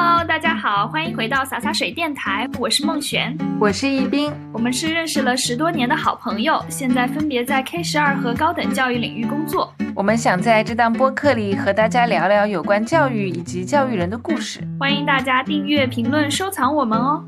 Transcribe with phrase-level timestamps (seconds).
[0.00, 9.74] Hello，大家好，欢迎回到洒洒水电台，我是孟璇，我是易斌，我们是认识了十多年的好朋友，现在分别在 K 十二和高等教育领域工作。
[9.96, 17.24] 我们想在这档播客里和大家聊聊有关教育以及教育人的故事，欢迎大家订阅、评论、收藏我们哦。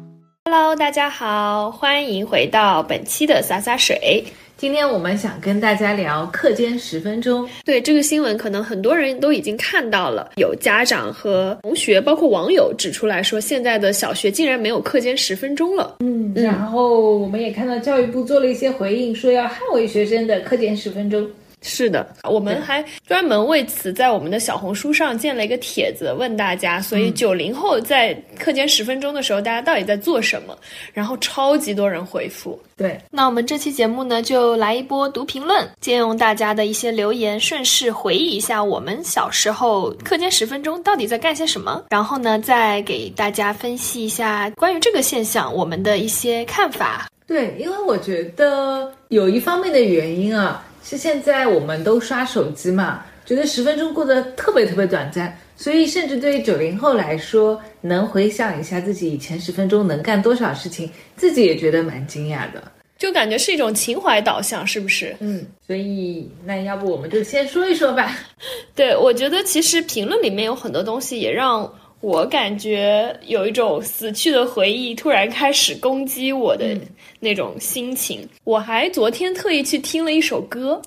[0.46, 4.24] Hello，大家好，欢迎回到本期的洒洒水。
[4.56, 7.46] 今天我们想跟大家聊课间十分钟。
[7.64, 15.96] 对这个新闻，可能很多人都已经看到了，有家长和同学，包括网友指出来说，现在的小学竟然没有课间十分钟了。
[16.00, 21.26] 嗯，然后我们也看到教育部做了一些回应，说要捍卫学生的课间十分钟。
[21.62, 26.80] 是的，我们还专门为此在我们的小红书上建了一个帖子，问大家。
[26.80, 30.56] 所以九零后在课间十分钟的时候，大家到底在做什么？
[30.94, 32.58] 然后超级多人回复。
[32.76, 41.84] 对，那我们这期节目呢，就来一波读评论，借用大家的一些留言，顺势回忆一下我们小时候课间十分钟到底在干些什么。
[41.90, 47.10] 然后呢，再给大家分析一下关于这个现象我们的一些看法。
[47.26, 50.64] 对，因为我觉得有一方面的原因啊。
[50.82, 62.62] 是现在我们都刷手机嘛，觉得十分钟过得特别特别短暂，所以甚至对于九零后来说，能回想一下自己以前十分钟能干多少事情，自己也觉得蛮惊讶的，
[62.98, 65.14] 就感觉是一种情怀导向，是不是？
[65.20, 68.16] 嗯，所以那要不我们就先说一说吧。
[68.74, 71.70] 对，我觉得其实评论里面有很多东西也让
[72.00, 76.76] 我感觉有一种死去的回忆突然开始攻击我的。
[77.22, 80.80] 那种心情，我还昨天特意去听了一首歌，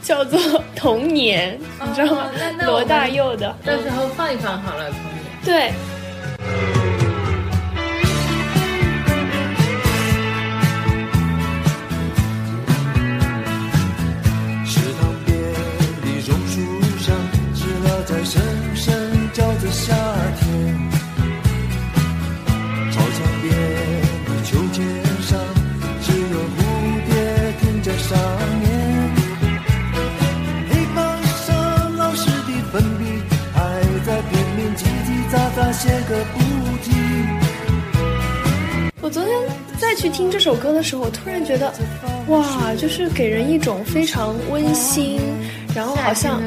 [0.00, 0.40] 叫做
[0.74, 2.30] 《童年》，你知道吗？
[2.64, 5.14] 罗大佑的，到时候放一放好了，《童年》。
[5.44, 5.70] 对。
[14.64, 15.36] 池塘边
[16.00, 16.56] 的榕树
[16.98, 17.14] 上，
[17.54, 18.57] 知了在声声
[39.80, 41.72] 再去听这首歌的时候，我突然觉得，
[42.28, 45.20] 哇，就是给人一种非常温馨，
[45.74, 46.42] 然后好像，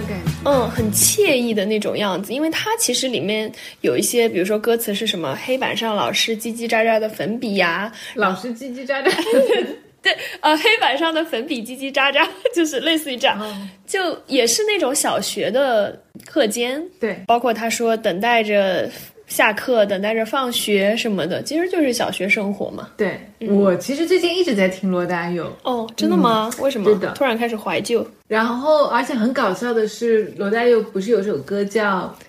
[0.46, 2.34] 嗯，很惬意的那种样子。
[2.34, 9.12] 因为它其实里面有一些，比如说歌词是什么，黑板上老师叽叽喳喳的粉笔呀，老师叽叽喳喳。
[10.04, 16.84] 对，呃，黑板上的粉笔叽叽喳喳，就是类似于这样，就也是那种小学的课间。
[17.00, 18.90] 对，包括他说等待着
[19.32, 22.90] 下课，等待着放学什么的，其实就是小学生活嘛。
[22.98, 25.50] 对我其实最近一直在听罗大佑。
[25.64, 26.52] 哦，真的吗？
[26.60, 26.84] 为什么？
[26.84, 28.06] 对的，突然开始怀旧。
[28.28, 32.08] 然后，而且很搞笑的是，罗大佑不是有首歌叫《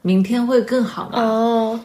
[0.00, 1.22] 明天会更好》吗？
[1.22, 1.80] 哦。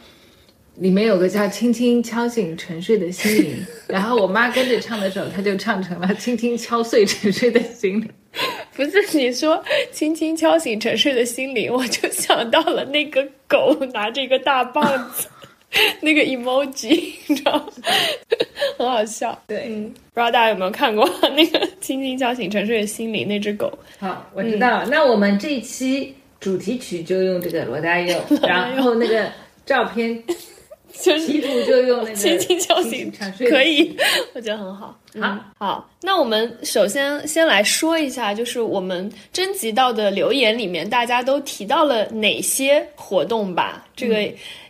[0.76, 3.56] 里面有个叫“轻轻敲醒沉睡的心灵”，
[3.86, 8.08] 然后我妈跟着唱的时候，她就唱成了“轻轻敲碎沉睡的心灵”。
[8.76, 9.62] 不是你说
[9.92, 15.28] “轻轻敲醒沉睡的心灵”，我就想到了那个狗拿着一个大棒子，
[16.00, 17.64] 那个 emoji，你知道吗？
[18.78, 19.38] 很好笑。
[19.46, 23.70] 对，不知道大家有没有看过那个“轻轻敲醒沉睡的心灵”那只狗？
[23.98, 24.86] 好，我知道了。
[24.90, 29.30] 那我们这一期主题曲就用这个罗大佑， 然后那个
[29.66, 30.22] 照片。
[31.00, 33.12] 就是就用那个轻轻敲醒，
[33.48, 33.96] 可以，
[34.34, 34.96] 我觉得很好。
[35.20, 43.84] 好，好，那我们首先先来说一下，就是我们征集到的留言里面，大家都提到了哪些活动吧？
[43.96, 44.22] 这个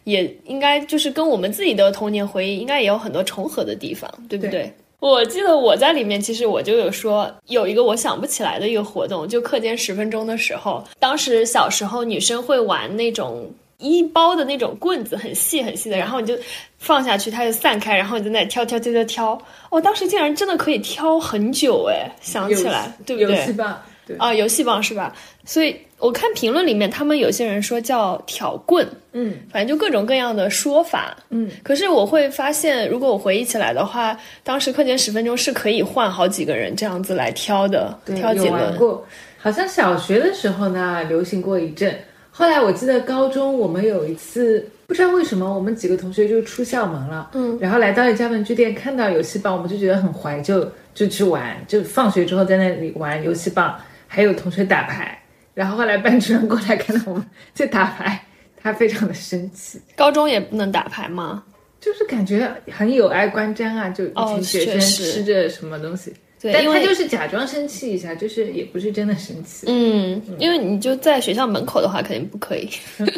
[0.05, 4.72] 也应该就是跟我们自己的童年回忆应该也有很多重合的地方，对不对？
[5.00, 13.53] 我记得我在里面，其实我就有说有一个我想不起来的一个活动，就课间十分钟的时候，当时小时候女生会玩那种。
[13.82, 16.34] 一包的那种棍子，很细很细的，然后你就
[16.78, 19.43] 放下去，它就散开，然后你在那里挑挑挑挑挑。
[19.69, 23.37] 我当时竟然真的可以挑很久哎，想起来对不对？
[23.37, 25.12] 游戏棒，对啊，游戏棒是吧？
[25.44, 31.51] 所以我看评论里面，他们有些人说叫挑棍，嗯，反正就各种各样的说法，嗯。
[31.65, 38.77] 可是我会发现，如果我回忆起来的话，当时课间十分钟是可以换好几个人这样子来挑的，挑几轮。
[38.77, 39.04] 过，
[39.39, 41.98] 好像小学的时候呢，流行过一阵。
[42.34, 55.18] 后来我记得高中我们有一次不知道为什么我们几个同学就出校门了，嗯，然后来到一家文具店看到游戏棒，我们就觉得很怀旧，就去玩，就放学之后在那里玩游戏棒，还有同学打牌。
[55.54, 58.24] 然后后来班主任过来看到我们在打牌，
[58.56, 59.78] 他非常的生气。
[59.94, 61.44] 高中也不能打牌吗？
[61.78, 66.14] 就是感觉很有碍观瞻啊，就一群学生吃着什么东西。
[66.42, 69.66] 对，因为但他就是假装生气一下，就是也不是真的生气。
[69.68, 72.68] 嗯，因为你就在学校门口的话，肯定不可以。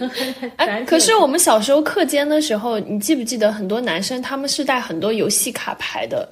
[0.57, 6.29] 哎，可是我们小时候课间的时候，你记不记得很多男生他们是带很多游戏卡牌的，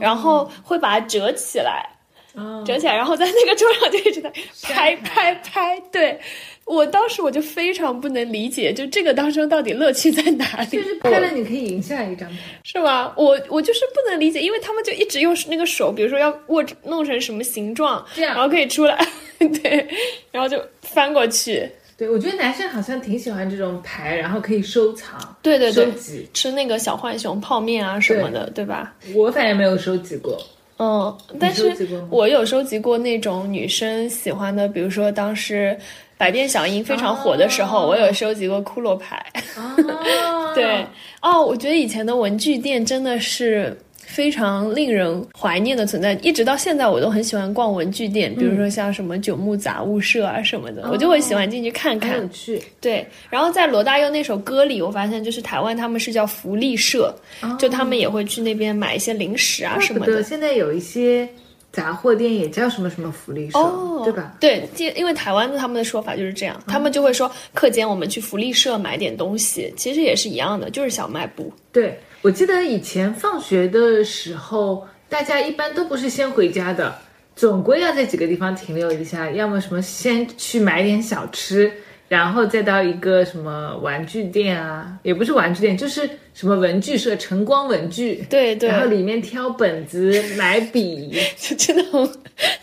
[0.00, 1.88] 然后会把它折起来，
[2.34, 4.32] 哦折起来，然后在那个桌上就一直在
[4.74, 5.82] 拍拍拍拍。
[5.92, 6.20] 对
[6.66, 10.66] 我当时我就非常不能理解，就这个当中到底乐趣在哪里？
[10.70, 12.36] 就是拍了你可以赢下一张牌。
[12.62, 13.12] 是吗？
[13.16, 18.98] 我我就是不能理解，因为他们就一直用那个手，比如说要握弄成什么形状，这样然后可以出来，
[19.38, 19.86] 对，
[20.30, 21.68] 然后就翻过去，
[21.98, 26.26] 对，我觉得男生好像挺喜欢这种牌，然后可以收藏、对对对收，集。
[26.32, 28.94] 吃那个小浣熊泡面啊什么的，对吧？
[29.14, 30.40] 我反正没有收集过。
[30.76, 31.72] 嗯，但是
[32.10, 35.78] 我有收集过那种女生喜欢的，比如说当时
[36.16, 39.24] 百变小樱非常火的时候，哦我有收集过骷髅牌。
[39.56, 40.86] 哦 对，
[41.20, 52.18] 哦，我觉得以前的文具店真的是非常令人怀念的存在，一直到现在我都很喜欢逛文具店，比如说像什么九牧杂物社啊什么的，我就会喜欢进去看看。
[52.18, 52.62] 有趣。
[52.80, 57.12] 对，然后在罗大佑那首歌里，我发现就是台湾他们是叫福利社，
[57.58, 60.22] 就他们也会去那边买一些零食啊什么的。
[60.22, 61.28] 现在有一些
[61.74, 64.32] 杂货店也叫什么什么福利社，哦，对吧？？
[64.38, 71.52] 对，因因为台湾的他们的说法就是这样，他们就会说课间我们去福利社买点东西，其实也是一样的，就是小卖部。
[71.72, 76.96] 对，我记得以前放学的时候，大家一般都不是先回家的，
[77.34, 81.72] 总归要在几个地方停留一下，要么什么先去买点小吃。
[82.08, 92.10] 然后再到一个什么玩具店啊，也不是玩具店，就是什么文具社、晨光文具，对对，然后里面挑本子、买笔， 就真的很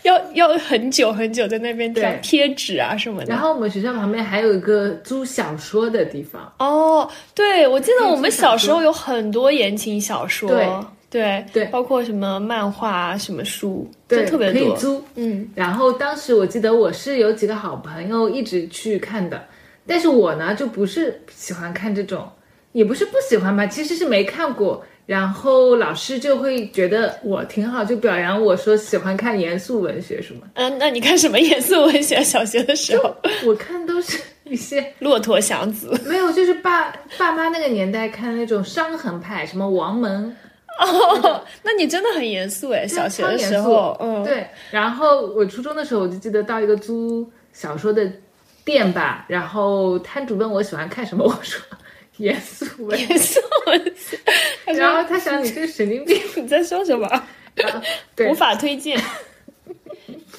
[0.02, 3.26] 要要很久很久在那边挑对贴纸啊什么的。
[3.26, 10.68] 然后我们学校旁边还有一个租小说的地方，哦，对，我记得我们小小时候有很多言情小说，对
[11.10, 11.64] 对对。
[11.66, 14.60] 包括什么漫画啊、什么书，对，特别多。
[14.60, 15.04] 可以租。
[15.14, 19.44] 嗯，然后当时我记得我是有几个好朋友一直去看的，
[19.86, 22.28] 但是我呢就不是喜欢看这种，
[22.72, 24.84] 也不是不喜欢吧，其实是没看过。
[25.04, 30.42] 然后老师就会觉得我挺好，就表扬我说喜欢看严肃文学什么。
[30.54, 32.22] 嗯、那你看什么严肃文学？
[32.22, 33.14] 小学的时候，
[33.44, 36.00] 我看都是一些骆驼祥子。
[36.06, 40.34] 没有，就是爸爸妈那个年代看那种伤痕派，什么王蒙，
[40.78, 44.46] 哦，那你真的很严肃哎，小学的时候，嗯，对。
[44.70, 48.10] 然后我初中的时候，我就记得到一个租小说的
[48.64, 51.60] 店吧，然后摊主问我喜欢看什么，我说
[52.16, 53.40] 严肃文，严肃
[54.66, 57.08] 然后他想你这个神经病，你在说什么？
[58.16, 59.00] 对无法推荐。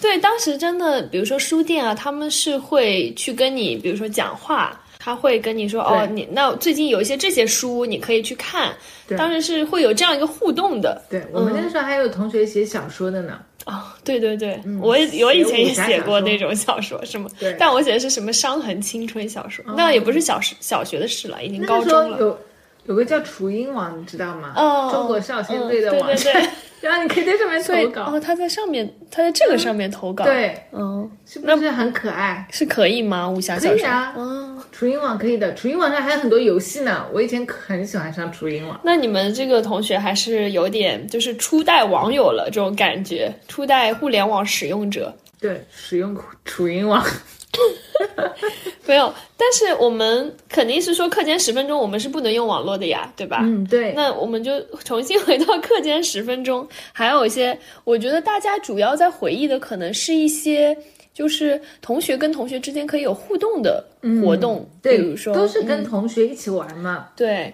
[0.01, 8.73] 对，当时真的，比如说书店啊，他们是会去跟你，比如说讲话，他会跟你说，哦，你那最近有一些这些书，你可以去看。
[9.05, 9.17] 对。
[9.17, 11.01] 当时是会有这样一个互动的。
[11.09, 17.53] 对我们那个时候还有同学写小说的呢，哦，对对对，我也我以前也写过那种小说，什么，对。
[17.59, 22.17] 但我写的是什么伤痕青春小说，那也不是小时小学的事了，已经高中了。
[22.17, 22.39] 有
[22.85, 24.53] 有个叫雏鹰网，你知道吗？
[24.55, 24.89] 哦。
[24.93, 26.49] 中国少先队的嗯网站，对对对
[26.83, 32.45] 然后你可以在上面投稿，哦，他在上面，他在这个上面投稿，，对，嗯，是不是很可爱？
[32.51, 33.29] 是可以吗？
[33.29, 34.43] 武侠小说，可以啊嗯。
[34.73, 38.79] 雏鹰网可以的，雏鹰网上还有很多游戏呢，我以前很喜欢上雏鹰网。
[38.83, 47.05] 那你们这个同学还是有点就是初代网友了这种感觉，初代互联网使用者对，使用雏鹰网，
[48.85, 49.13] 没有。
[49.37, 53.39] 但是我们肯定是说课间十分钟我们是不能用网络的呀，对吧？
[53.43, 60.77] 嗯，对，那我们就重新回到课间十分钟，还有一些，我觉得大家主要在回忆的可能是一些，
[61.13, 63.83] 就是同学跟同学之间可以有互动的
[64.21, 67.09] 活动，嗯对，比如说都是跟嗯同学一起玩嘛。
[67.15, 67.53] 对，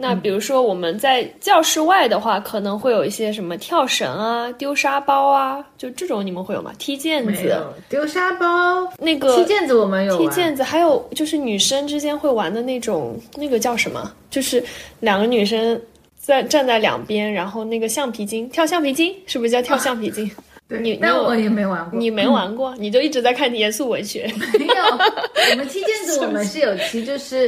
[0.00, 6.72] 那比如说我们在教室外的话，可能会有一些什么跳绳啊、丢沙包啊，就这种你们会有吗？
[6.78, 8.46] 踢毽子，丢沙包，
[8.98, 14.12] 那个踢毽子我们有玩踢毽子，还有就是女生之间会玩的那种，那个叫什么？
[14.30, 14.64] 就是
[15.00, 15.80] 两个女生
[16.16, 20.30] 在站在两边，然后那个橡皮筋跳橡皮筋，是不是叫跳橡皮筋？
[20.68, 21.98] 对，你你有但我也没玩过。
[21.98, 24.30] 你没玩过，你就一直在看严肃文学。
[24.58, 24.84] 没有，
[25.52, 27.46] 我们踢毽子我们 是有踢，就是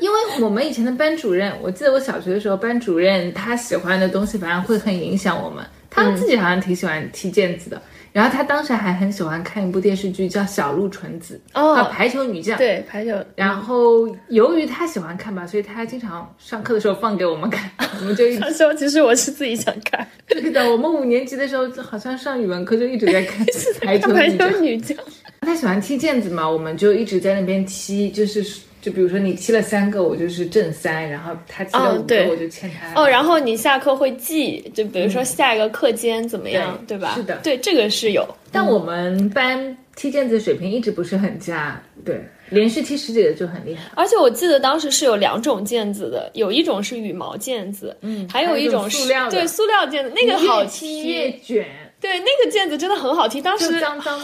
[0.00, 5.62] 因为我们以前的班主任，我记得我小学的时候，班主任他喜欢的东西，反正会很影响我们。
[5.90, 12.58] 他自己好像挺喜欢踢毽子的，然后他当时还很喜欢看一部电视剧叫《小鹿纯子》哦啊，排球女将。
[12.58, 13.16] 对，排球。
[13.34, 20.70] 然后由于他喜欢看吧，所以他经常上课的时候放给我们看， 我们就一直他说：“其实我是自己想看对的。
[20.70, 23.46] 我们五年级的时候，好像上语文课就一直在看
[23.80, 24.60] 排球。
[24.60, 24.96] 女将。
[25.40, 28.44] 他喜欢踢毽子嘛，我们就一直在那边踢，就是
[28.82, 37.14] 就比如说你踢了三个，我就是正三，然后他踢了五个，我就欠他哦，然后你下课会记，就比如说下一个课间怎么样，对吧？
[37.14, 38.26] 是的对，这个是有。
[38.50, 42.20] 但我们班踢毽子水平一直不是很佳，对，
[42.50, 43.84] 连续踢十几个就很厉害。
[43.94, 51.66] 而且我记得当时是有两种毽子的，有一种是羽毛毽子，嗯，还有一种是塑料的对塑料毽子，那个好踢越踢，卷，
[52.02, 53.70] 对，那个毽子真的很好踢，当时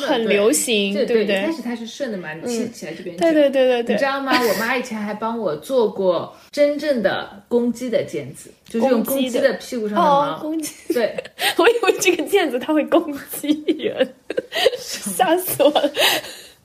[0.05, 1.53] 很流行，对不对一开？
[1.53, 3.33] 始它是顺的嘛，你踢起来这边对。
[3.33, 4.33] 对对对对，你知道吗？
[4.37, 10.39] 我妈以前还帮我做过真正的公鸡的毽子，就是用公公鸡的屁股上的哦，毛。
[10.43, 11.17] 公鸡，对，
[11.57, 14.15] 我以为这个毽子它会攻击人，
[14.77, 15.91] 吓死我了。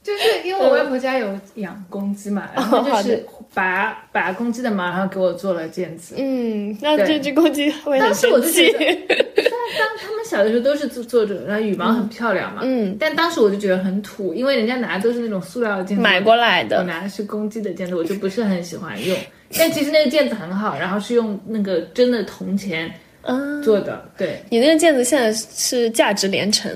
[0.03, 6.15] 就是因为我外婆家有养公鸡嘛，然后就是拔拔公鸡的毛，然后给我做了毽子。
[6.17, 12.62] 嗯，那这只公鸡会很当时我生气当当他们小的时候都是做做这种，然后羽毛很漂亮嘛。
[12.63, 19.17] 嗯，但当时我就觉得很土，因为人家拿的都是那种塑料的毽子，买过来的我的，拿的是公鸡的毽子，我就不是很喜欢用。
[19.57, 22.93] 但其实那个毽子很好，然后是用那个真的铜钱嗯，
[23.63, 26.69] 做的，对你那个毽子现在是价值连城，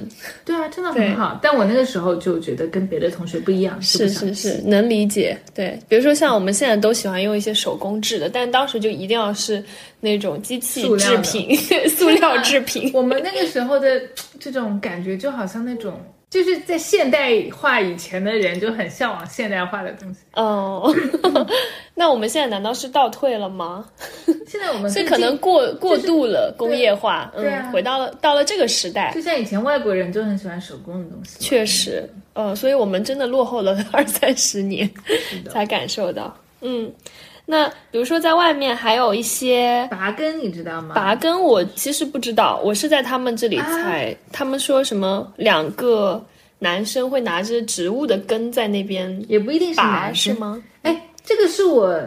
[0.45, 1.37] 对啊，真的很好。
[1.43, 5.37] 但我那个时候就觉得跟别的同学不一样，是是是，能理解。
[5.53, 9.61] 对，比如说像我们现在都喜欢用一些手工制的，但当时就一定要是
[9.99, 11.57] 那种机器塑料制品、
[11.89, 12.89] 塑料制品。
[12.95, 14.01] 我们那个时候的
[14.39, 15.99] 这种感觉，就好像那种
[16.29, 20.19] 就是在现代化以前的人就很向往现代化的东西。
[20.34, 20.93] 哦，
[21.96, 23.86] 那我们现在难道是倒退了吗？
[24.46, 34.89] 现在我们 所以可能过过度了工业化，嗯，回到了到了这个时代，就像以前外国人就很喜欢手工的东西，确实，呃，所以我们真的落后了二三十年
[35.50, 36.36] 才感受到。
[36.62, 36.91] 嗯，
[37.49, 40.93] 那比如说在外面还有一些拔根你知道吗？
[40.93, 46.21] 拔根，我其实不知道，我是在他们这里才，他们说什么两个
[46.59, 50.33] 男生会拿着植物的根在那边也不一定是拔，男生。
[50.33, 50.61] 是吗？
[50.81, 51.97] 哎，这个是我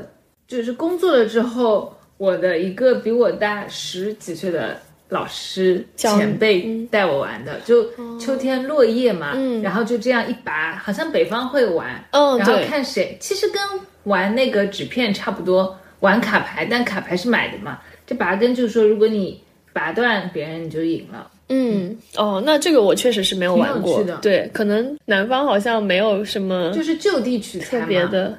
[0.47, 4.77] 就是工作了之后，我的一个比我大十几岁的
[5.09, 7.83] 老师前辈带我玩的，就
[8.19, 13.63] 秋天落叶嘛，嗯然后就这样一拔，好像北方会玩，嗯，然后，看谁，其实跟
[14.11, 17.79] 玩那个纸片差不多，玩卡牌，但卡牌是买的嘛。
[18.07, 19.41] 这拔根就是说，如果你
[19.73, 21.31] 拔断别人，你就赢了。
[21.49, 27.87] 嗯，哦，那这个我确实是没有玩过的，对，可能南方好像没有什么就是就地取材特。
[27.87, 28.39] 别的，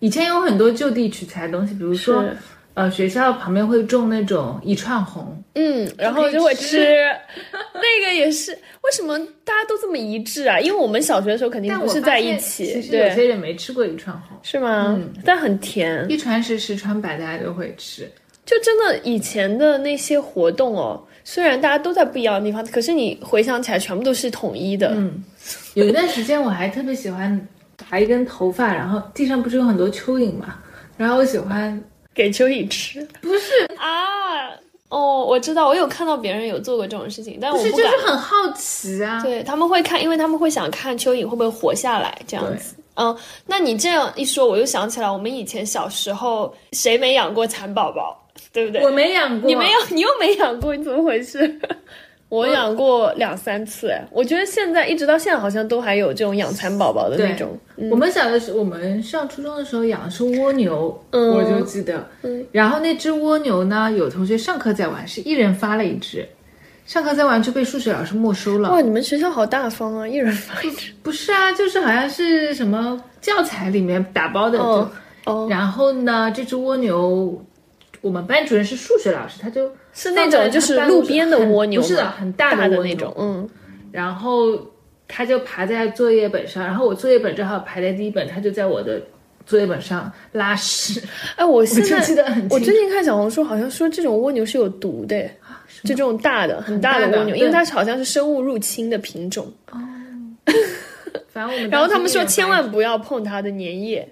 [0.00, 2.36] 以前有很多就地取材的东西，比如说是，
[2.74, 6.78] 呃，学校旁边会种那种一串红，嗯，然后就会吃吃，
[7.74, 10.58] 那个也是，为什么大家都这么一致啊？
[10.58, 14.98] 因为我们小学的时候肯定但不是在一起，其实有些，人没吃过一串红，是吗？
[15.24, 18.10] 但很甜，一传十，十传百，大家都会吃。
[18.46, 24.92] 就真的以前的那些活动哦，虽然大家都在不一样的地方，可是你回想起来，全部都是统一的。
[24.96, 25.22] 嗯，
[25.74, 27.48] 有一段时间我还特别喜欢
[27.88, 30.58] 拔一根头发，然后地上不是有很多蚯蚓嘛，
[30.96, 31.80] 然后我喜欢
[32.14, 34.50] 给蚯蚓吃不是啊？
[34.88, 37.80] 哦，我知道，我有看到别人有做过这种事情，但不是就我不。
[37.80, 39.22] 是很好奇啊。
[39.22, 42.74] 对他们会看，因为他们会想看蚯蚓会不会活下来这样子。
[42.96, 43.16] 嗯，
[43.46, 48.84] 那你这样一说，我又想起来，我们以前小时候谁没养过蚕宝宝，对不对？
[48.84, 51.58] 我没养过，你没有，你又没养过，你怎么回事？
[52.32, 57.58] 我养过两三次，哎，我觉得现在一直到现在好像都还有这种养蚕宝宝的那种。
[57.90, 62.08] 我们小的时候，我们上初中的时候养的是蜗牛，嗯我就记得。
[62.50, 66.26] 然后那只蜗牛呢，有同学上课在玩，是一人发了一只，
[66.86, 68.70] 上课在玩就被数学老师没收了。
[68.70, 70.90] 哇，你们学校好大方啊，一人发一只。
[71.04, 74.58] 不是啊，就是好像是什么教材里面打包的。
[74.58, 74.90] 哦
[75.26, 77.44] 就哦，然后呢，这只蜗牛，
[78.00, 83.48] 我们班主任是数学老师，他就是那种就是路边的蜗牛吗，不是的，很大大的那种，嗯。
[83.90, 84.58] 然后
[85.06, 89.00] 它就爬在作业本上，然后我作业本正好排在第一本，它就在我的
[89.44, 91.02] 作业本上拉屎。
[91.36, 95.22] 哎，我 现在就记得很清楚我最近看小红书，好像说这种蜗牛是有毒的，
[95.82, 99.52] 就这种大的、很大大的蜗牛，因为它好像是生物入侵的品种。
[99.70, 99.78] 哦
[101.32, 104.06] 反正我们然后他们说千万不要碰它的粘液，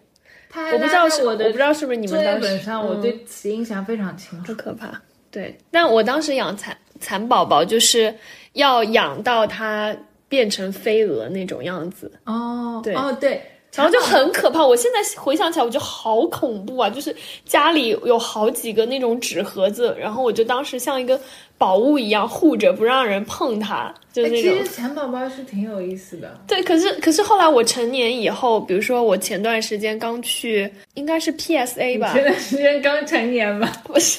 [0.48, 4.52] 他我不知道是我不知道是不是你作业们当时本上，我嗯对此印象非常清楚。
[4.52, 4.98] 好可怕。
[5.30, 8.14] 对，但我当时养蚕蚕宝宝，就是
[8.54, 9.96] 要养到它
[10.28, 13.40] 变成飞蛾那种样子，哦，对哦对，
[13.74, 14.64] 然后就很可怕。
[14.66, 16.90] 我现在回想起来，我觉得好恐怖啊！
[16.90, 21.20] 就是家里有好几个那种纸盒子，然后我就当时像一个
[21.56, 24.64] 宝物一样护着，不让人碰它，就那种其实。
[24.64, 26.40] 蚕宝宝是挺有意思的。
[26.48, 33.72] 对，可是可是后来我成年以后，比如说我前段时间刚去，应该是 PSA 吧前，段时间刚成年吧？
[33.84, 34.18] 不是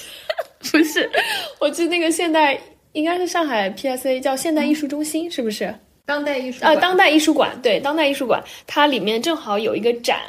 [0.71, 1.09] 不是，
[1.59, 2.59] 我去那个现代，
[2.93, 5.73] 应该是上海 PSA 叫现代艺术中心，是不是？
[6.05, 10.19] 当代艺术呃，当代艺术馆，对，当代艺术馆，它里面正好有一个展，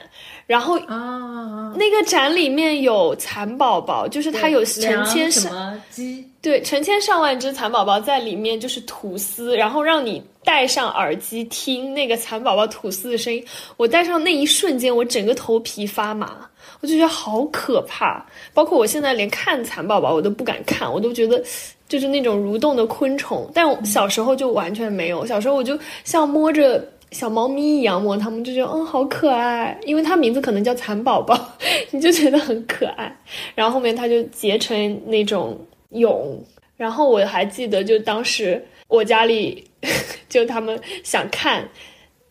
[0.46, 13.44] 然后啊，那个展里面有蚕宝宝，就是它有成千什上么鸡，对成千上万只蚕宝宝在里面，就是吐丝，然后让你戴上耳机听那个蚕宝宝吐丝的声音。
[13.76, 16.48] 我戴上那一瞬间，我整个头皮发麻，
[16.82, 18.22] 我就觉得好可怕。
[18.52, 21.42] 包括我现在连看蚕宝宝我都不敢看，我都觉得
[21.88, 23.50] 就是那种蠕动的昆虫。
[23.54, 26.86] 但我小时候就完全没有，小时候我就像摸着。
[27.12, 31.38] 小猫咪一样摸它们，就觉得嗯好可爱，因为它名字可能叫蚕宝宝，
[31.92, 33.14] 你就觉得很可爱。
[33.54, 35.54] 然后后面它就结成那种
[35.90, 36.42] 蛹，
[36.74, 39.62] 然后我还记得，就当时我家里
[40.30, 41.68] 就他们想看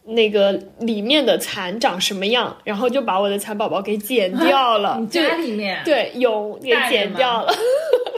[0.03, 7.53] 那个里面的蚕长什么样，然后就把我的蚕宝宝给剪掉了， 你家里面对蛹给剪掉了。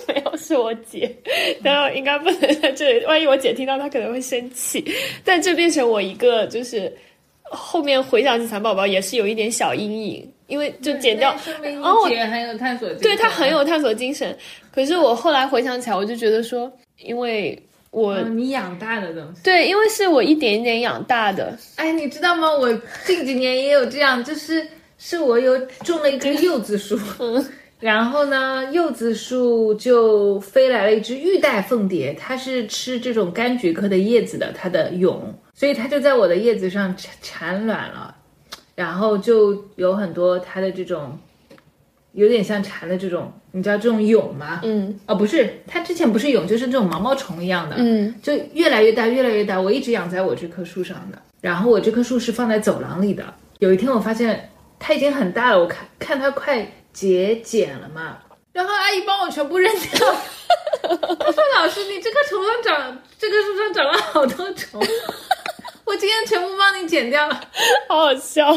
[0.06, 1.10] 没有，是我姐，
[1.64, 4.84] 然后应该不能在这里，万一我姐听到，她可能会生气。
[5.24, 6.94] 但这变成我一个，就是
[7.44, 14.38] 后面回想起蚕宝宝也是有一点小阴影，因为就剪掉，说明然后我你姐很有探索精神，对她很有探索精神。
[14.74, 17.58] 可是我后来回想起来，我就觉得说，因为
[17.94, 19.42] 我、嗯你养大的东西。
[19.44, 22.52] 对，因为是我一点一点养大的，哎，你知道吗？
[22.52, 22.74] 我
[23.06, 24.66] 近几年也有这样，就是
[24.98, 26.98] 是我有种了一棵柚子树，
[27.80, 35.22] 然后呢，柚子树就飞来了一只玉带凤蝶，它是吃这种柑橘科的叶子的，它的蛹，
[35.54, 38.16] 所以它就在我的叶子上产产卵了，
[38.74, 41.18] 然后就有很多它的这种。
[42.14, 44.62] 有点像蝉的这种，你知道这种蛹吗？
[44.64, 49.60] 嗯哦，不是，它之前不是蛹，就是这种毛毛虫一样的，嗯就越来越大，越来越大。
[49.60, 53.34] 我一直养在我这棵树上的，然后我这棵树是放在走廊里的。
[53.60, 58.18] 有一天我发现它已经很大了，我看看它快结茧了嘛，
[58.52, 60.16] 然后阿姨帮我全部扔掉。
[60.84, 64.82] 她说：“老师，你这棵虫上长，这棵树上长了好多虫，
[65.86, 67.42] 我今天全部帮你剪掉了。
[67.88, 68.52] 好好笑，”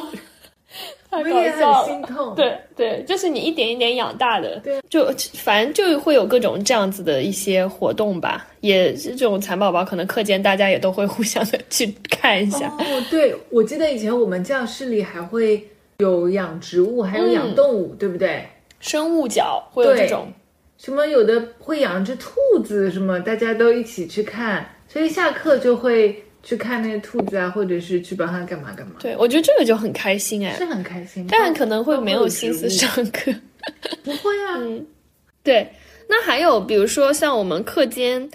[1.11, 1.79] 太搞我也笑了。
[1.85, 2.35] 很心痛。
[2.35, 8.47] 对对，就是你一点一点养大的，对，就反正就会有各种这样子的一些活动吧。
[8.61, 12.67] 也是这种蚕宝宝，可能课间大家也都会互相的去看一下。
[12.79, 15.65] 哦，对，我记得以前我们教室里还会
[15.99, 18.45] 有养植物，还有养动物，对不对？
[18.81, 20.31] 生物角会有这种，
[20.77, 31.27] 什么有的会养只兔子，什么大家都一起去看，所以下课就会去看那个兔子啊，或者是去帮它干嘛干嘛，对我觉得这个就很开心哎是，很开心。
[31.29, 33.35] 但可能会没有心思上课。
[34.05, 34.63] 不会啊，
[35.43, 35.69] 对，
[36.09, 38.31] 那还有比如说像我们课间，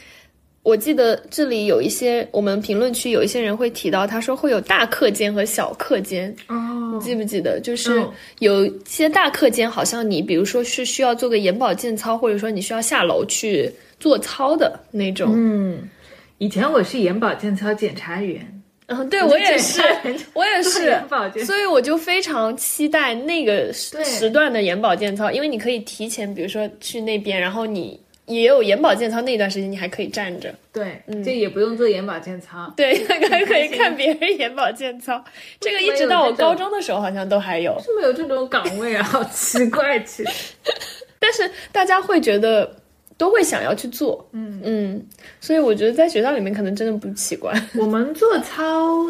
[0.61, 7.61] 我记得这里有一些我们评论区有一些人会提到，他说会有大课间和小课间，哦，你记不记得？
[7.61, 13.71] 就是嗯有一些大课间，好像你比如说是需要做个眼保健操，或者说你需要下楼去
[14.01, 15.31] 做操的那种。
[15.33, 15.89] 嗯，
[16.41, 19.79] 以前我是眼保健操检查员，嗯，对我也是
[20.33, 20.99] 我也是
[21.45, 30.51] 所以我就非常期待那个时时段的眼保健操，因为你可以提前，比如说去那边，然后你也有眼保健操那段时间，你还可以站着。
[30.73, 32.73] 对，就也不用做眼保健操。
[32.75, 35.23] 对，还 可以看别人眼保健操。
[35.59, 39.03] 这个一直到我高中的时候好像都还有，为什么有这种岗位啊？
[39.03, 40.55] 好奇怪，其实。
[41.21, 42.80] 但是大家会觉得
[43.17, 44.61] 都会想要去做，嗯。
[44.63, 45.05] 嗯，
[45.39, 47.53] 所以我觉得在学校里面可能真的不奇怪。
[47.77, 48.63] 我们做操，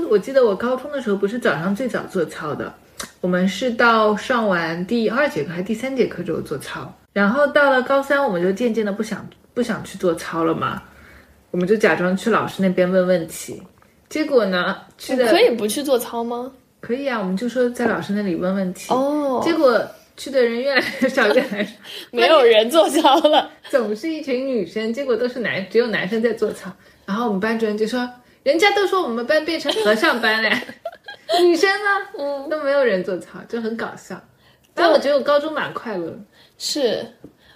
[0.10, 2.74] 我记得我高中的时候不是早上最早做操的，
[3.20, 10.82] 我们是到上完第二节课还是第三节课之后做操，然后到了高三，我们就渐渐的不想不想去做操了嘛，
[11.52, 13.62] 我们就假装去老师那边问问题，
[14.10, 16.52] 结果呢，去的可以不去做操吗？
[16.80, 19.80] 可以啊，我们就说在老师那里问问题，哦，结果
[20.22, 21.72] 去的人越来越少，越来越少，
[22.12, 23.50] 没有人做操了。
[23.72, 26.72] 总是一群女生，结果都是男，只有男生在做操。
[27.08, 28.08] 然后我们班主任就说
[28.44, 30.50] ：“人家都说我们班变成和尚班了，
[31.42, 34.22] 女生呢，嗯，都没有人做操，就很搞笑。”
[34.76, 36.20] 但我觉得我高中蛮快乐的。
[36.60, 37.04] 是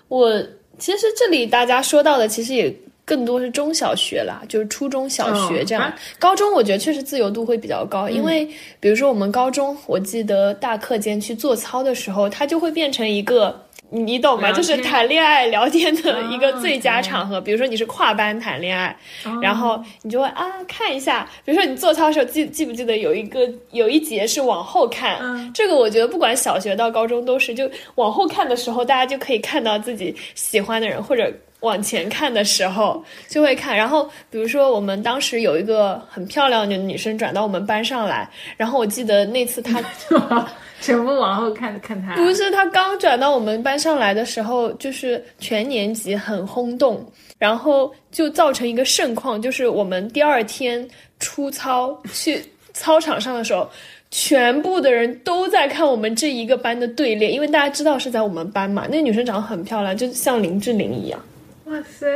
[0.07, 0.41] 我
[0.79, 5.93] 其实这里大家说到的，其实也更多是中小学啦，就是初中小学这样。
[6.19, 8.45] 高中我觉得确实自由度会比较高，因为
[8.79, 13.64] 比如说我们高中，我记得大课间去做操的时候，它就会变成一个。
[13.89, 14.51] 你懂吗？
[14.51, 17.39] 就是谈恋爱聊天的一个哦最佳场合。
[17.39, 18.95] 比如说你是跨班谈恋爱，
[19.41, 21.27] 然后你就会啊看一下。
[21.45, 25.19] 比如说你做操的时候，记记不记得有一个有一节是往后看？
[25.21, 33.77] 嗯这个我觉得不管小学到高中都是，就往后看的时候，大家就可以看到自己喜欢的人，或者往前看的时候就会看。
[33.77, 39.79] 然后比如说我们当时有一个很漂亮的女生转到我们班上来，然后我记得那次她
[40.81, 47.05] 全部往后看看他，不是他刚转到我们班上来的时候，就是全年级很轰动，
[47.37, 50.87] 然后就造成一个盛况，就是我们第二天
[51.19, 53.69] 出操去 操场上的时候。
[54.11, 58.85] 全部的人都在看我们这一个班的队列，因为大家知道是在我们班嘛。
[58.87, 61.19] 那个女生长得很漂亮，就像林志玲一样。
[61.65, 62.07] 哇塞，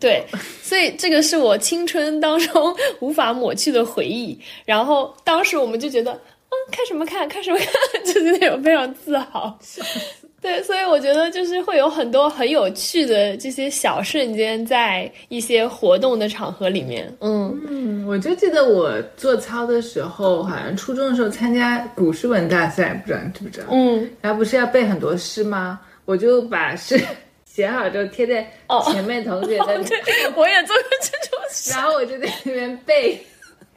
[0.00, 0.24] 对，
[0.60, 4.36] 所以这个是我青春当中无法抹去的回忆。
[4.64, 6.18] 然后当时我们就觉得，嗯，
[6.70, 7.68] 看什么看，看什么看，
[8.04, 9.58] 就是那种非常自豪。
[10.40, 17.12] 对，所以我觉得就是会有很多很有趣的这些小瞬间，在一些活动的场合里面。
[17.20, 23.66] 嗯嗯，我就记得我做操的时候，好像初中的时候参加古诗文大赛，不知道你知不知道？
[23.72, 25.80] 嗯，然后不是要背很多诗吗？
[26.04, 27.00] 我就把诗
[27.44, 28.48] 写好之后贴在
[28.92, 29.98] 前面同学的，对，
[30.36, 31.72] 我也做过这种事。
[31.72, 33.18] 然后我就在那边背，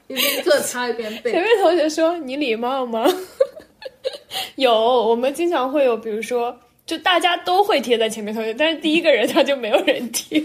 [0.10, 1.32] 一边做操一边背。
[1.32, 3.08] 前面同学说你礼貌吗？
[4.56, 10.42] 有，我们经常会有，比如说，就大家都会贴在前面同学，但是第一个人他就没有人贴，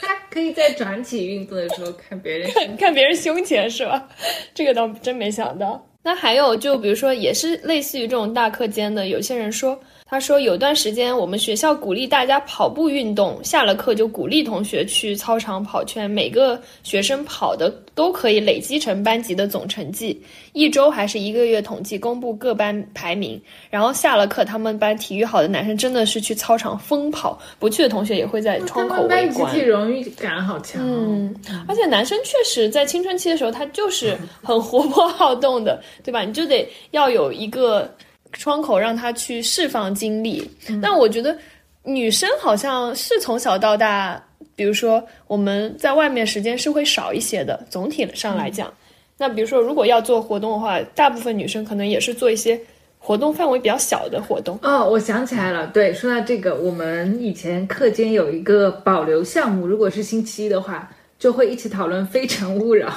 [0.00, 4.08] 他可以在转体运动的时候看别人 看看别人胸前是吧？
[4.54, 5.84] 这个倒真没想到。
[6.04, 9.78] 那还有，就比如说，也是类似于这种大课间的，有些人说。
[10.12, 16.08] 他说：“有段时间，我们学校鼓励大家跑步运动，下了课就鼓励同学去操场跑圈。
[16.08, 20.22] 每个学生跑的都可以累积成班级的总成绩，
[20.52, 23.40] 一周还是一个月统计公布各班排名。
[23.70, 29.50] 然后下了课，他们班体育好的男生真的是去操场疯跑，不去的同学也会在窗口围观。
[29.50, 30.82] 集体荣誉感好强。
[30.84, 31.34] 嗯，
[31.66, 36.20] 而且男生确实在青春期的时候，他就是很活泼好动的，对吧？
[36.20, 37.90] 你就得要有一个。”
[38.32, 40.50] 窗口让他去释放精力，
[40.82, 41.36] 但我觉得
[41.82, 44.22] 女生好像是从小到大，
[44.54, 47.64] 比如说我们在外面时间是会少一些的。
[47.68, 48.72] 总体上来讲，
[49.18, 52.60] 那比如说如果要做活动的话，大部分女生可能也是做一些
[52.98, 54.58] 活动范围比较小的活动。
[54.62, 62.88] 哦，我想起来了，对，说到这个，我们以前课间有一个保留项目，如果是星期一的话，就会一起讨论《非诚勿扰》。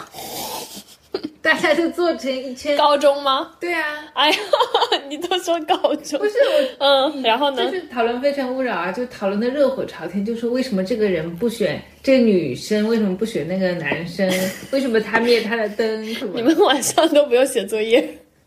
[1.46, 2.76] 大家就做成一圈。
[2.76, 3.52] 高中吗？
[3.60, 4.04] 对啊。
[4.14, 4.38] 哎呀，
[5.08, 6.18] 你都说高中。
[6.18, 6.34] 不是
[6.80, 7.64] 我，嗯，然后呢？
[7.66, 14.28] 就是讨论《非诚勿扰》啊，就讨论的热火朝天，就说为什么这个人不选这个女生，为什么不选那个男生，
[14.74, 16.04] 为什么他灭他的灯？
[16.34, 18.02] 你们晚上都不用写作业，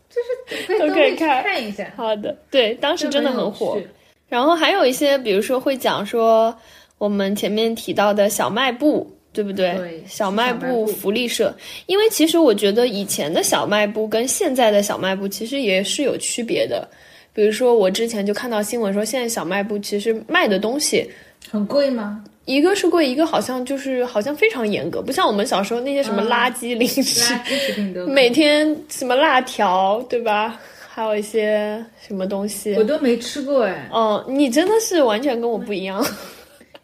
[0.09, 0.21] 就
[0.67, 1.89] 是 都可以看看一下。
[1.95, 3.79] 好的，对，当时真的很火。
[4.27, 6.53] 然后还有一些，比如说会讲说
[6.97, 9.15] 我们前面提到的小卖部。
[9.31, 10.03] 对不对？
[10.07, 16.87] 小卖部福利社，因为其实我觉得以前的小卖部跟现在的小卖部其实也是有区别的。
[17.31, 21.09] 比如说，我之前就看到新闻说，现在小卖部其实卖的东西
[21.49, 22.23] 很贵吗？
[22.45, 27.33] 一个是贵，一个好像就是好像非常严格，不像我们小时候那些什么垃圾零食，
[28.09, 30.59] 每天什么辣条，对吧？
[30.89, 33.87] 还有一些什么东西，我都没吃过哎。
[33.91, 36.03] 哦，你真的是完全跟我不一样。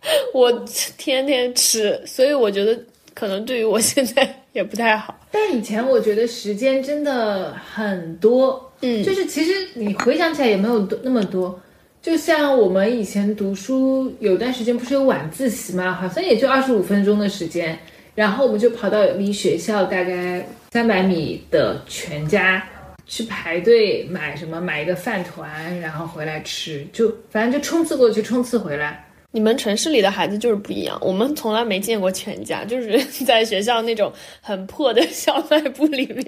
[0.34, 0.52] 我
[0.98, 2.78] 天天吃，所以我觉得
[3.13, 5.20] 可能对于我现在 也不太好。
[5.32, 11.60] 但以前我觉得时间真的很多，嗯，就是其实你回想起来也没有多那么多。
[12.02, 15.91] 就像我们以前读书，有段时间不是有晚自习吗？
[15.91, 17.78] 好像也就二十五分钟的时间，
[18.13, 22.63] 然后我们就跑到离学校大概三百米的全家
[23.08, 29.05] 去排队买什么，买一个饭团，然后回来吃，就反正就冲刺过去，冲刺回来。
[29.36, 36.26] 你们城市里的孩子就是不一样，我们从来没见过全家，就是在学校那种很破的小卖部里面，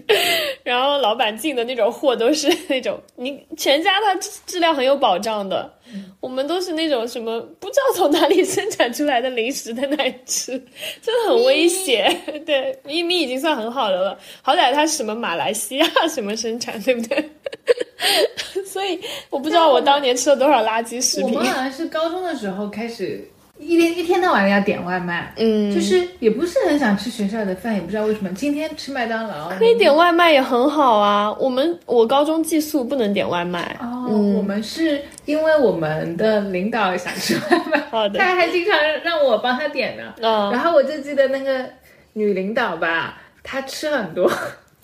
[0.62, 4.14] 然后老板进的那种货都是那种你全家它
[4.46, 5.72] 质量很有保障的，
[6.20, 10.52] 我们都是那种什么不知道从哪里生产出来的零食在那里吃，
[11.02, 12.16] 真的很危险。
[12.46, 17.30] 对，咪咪已经算很好的了，好歹它什么马来西亚 什么生产，对不对？
[18.66, 21.34] 所以我不知道我当年吃了多少垃圾食品。
[21.34, 23.28] 我们好像是高中的时候开始，
[23.60, 28.30] 一天一天到晚要点外卖，嗯，就是也不是很想吃学校的饭，也不知道为什么。
[28.34, 31.34] 今天吃麦当劳，可以点外卖也很好啊。
[31.40, 33.76] 我们我高中寄宿不能点外卖。
[33.82, 40.14] 哦，我们是因为我们的领导想吃外卖，好的，他还经常让我帮他点呢。
[40.22, 41.66] 嗯，然后我就记得那个
[42.14, 44.32] 女领导吧，她吃很多，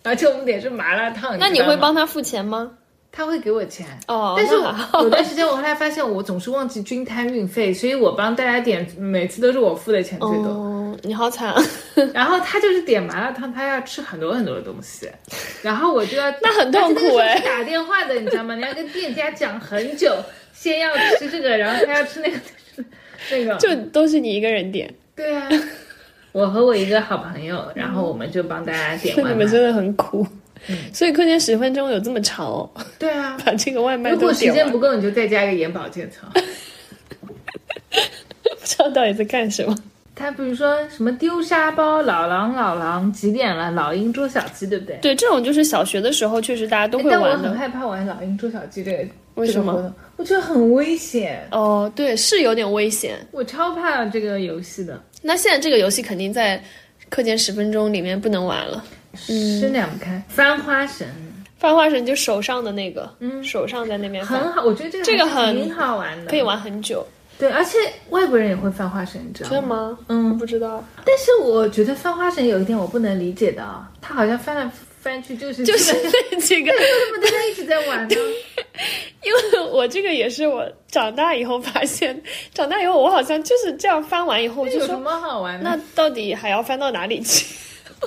[0.04, 1.38] 而且我们点是麻辣烫。
[1.40, 2.72] 那你会帮她付钱吗？
[3.16, 10.48] 他会给我钱哦，但是有段时间我后来发现我总是忘记均摊运费，所以我帮大家点，每次都是我付的钱最多。
[10.48, 11.54] 哦，你好惨。
[12.12, 15.08] 然后他就是点麻辣烫，他要吃很多很多的东西，
[15.62, 18.56] 然后我就要 那很痛苦哎，打电话的你知道吗？
[18.56, 20.12] 你要跟店家讲很久，
[20.52, 22.38] 先要吃这个，然后他要吃那个，
[23.30, 24.92] 那个就都是你一个人点。
[25.16, 25.48] 对啊，
[26.32, 29.16] 我和我一个好朋友，然后我们就帮大家点。
[29.16, 30.26] 你们真的很苦。
[30.94, 32.70] 所以课间十分钟有这么长哦？
[32.98, 36.28] 对啊， 把这个外卖如果时间不够，你就再加一个眼保健操。
[38.44, 39.76] 不知道到底在干什么？
[40.16, 43.72] 他比如说什么丢沙包，老狼老狼几点了？
[43.72, 44.96] 老鹰捉小鸡，对不对？
[45.02, 47.40] 对，这种就是小学的时候确实大家都会哎但我玩。
[47.40, 53.18] 很害怕玩老鹰捉小鸡这个为什么这个，我觉得很危险，哦，对，是有点危险。
[53.32, 55.02] 我超怕这个游戏的。
[55.22, 56.62] 那现在这个游戏肯定在
[57.10, 58.84] 课间十分钟里面不能玩了。
[59.16, 61.08] 伸两不开，翻花绳
[61.60, 66.42] 翻花绳就手上的那个，嗯手上在那边翻，很好，我觉得这个这个很挺好玩的，可以。
[66.42, 67.06] 玩很久。
[67.40, 67.78] 对，而且
[68.10, 69.98] 外国人也会翻花绳，你知道真的吗？
[70.08, 74.70] 嗯，不知道，但是我觉得翻花绳有一点我不能理解的啊，他好像翻来
[75.02, 75.94] 翻去就是就是
[76.32, 78.16] 那几个，为什么大家一直在玩呢？
[79.24, 82.22] 因为我这个也是我长大以后发现，
[82.54, 85.70] 长大以后我好像就是这样翻完以后就说，有什么好玩的？
[85.70, 87.46] 那到底还要翻到哪里去？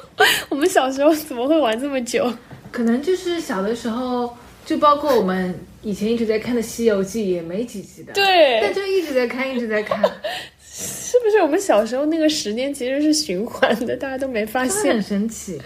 [0.49, 2.33] 我们小时候怎么会玩这么久？
[2.71, 9.99] 可能就是小的时候，就包括我们以前一直在看的《西游记》也没几集的，，对但，就一直在看，一直在看，
[10.63, 13.97] 是不是我们小时候那个时间其实是循环的？
[13.97, 15.61] 大家都没发现很，神奇。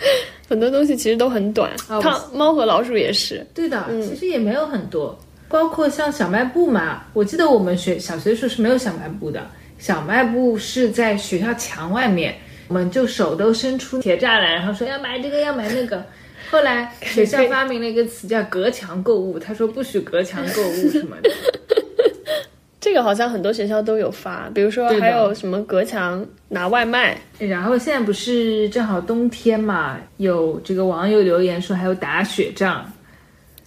[0.48, 1.70] 很多东西其实都很短。
[1.88, 12.36] 哦它猫和老鼠也是，对的，其实也没有很多，包括像小卖部嘛，我记得我们学小学的时候是没有小卖部的，小卖部是在学校墙外面，
[12.70, 16.00] 我们就手都伸出铁栅栏，然后说要买这个要买那个。
[16.52, 21.30] 后来学校发明了一个词叫“隔墙购物”，他说不许隔墙购物什么的。
[22.80, 32.88] 这个好像很多学校都有发，比如说还有什么隔墙拿外卖，然后现在不是正好冬天嘛，有这个网友留言说还有打雪仗，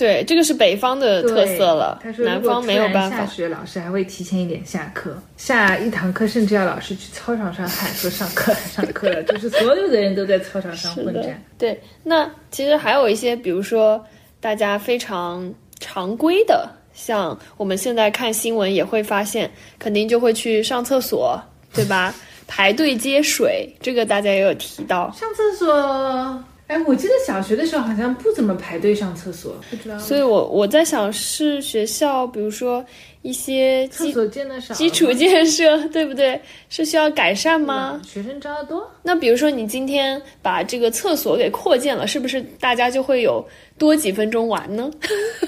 [0.04, 3.20] 对，这个是北方的特色了他，说南方没有办法。
[3.20, 11.82] 下雪，老师还会提前一点下课，下一堂课甚至要老师去操场上喊说上课了上课了， 就是所有的人都在操场上混战。，对。
[12.04, 14.06] 那其实还有一些，比如说
[14.42, 21.42] 大家非常常规的，像我们现在看新闻也会发现，肯定就会去上厕所，
[21.74, 22.14] 对吧？
[22.46, 25.10] 排队接水，这个大家也有提到。
[25.18, 32.84] 上厕所，哎，我记得小学的时候好像不怎么排队上厕所，不知道所以我我在想，是学校，比如说
[33.22, 36.40] 一些厕基所建的少，基础建设， 对不对？
[36.70, 38.02] 是需要改善吗？
[38.04, 43.46] 学生招的多，那比如说你今天把这个厕所给扩建了，是不是大家就会有
[43.78, 44.90] 多几分钟玩呢？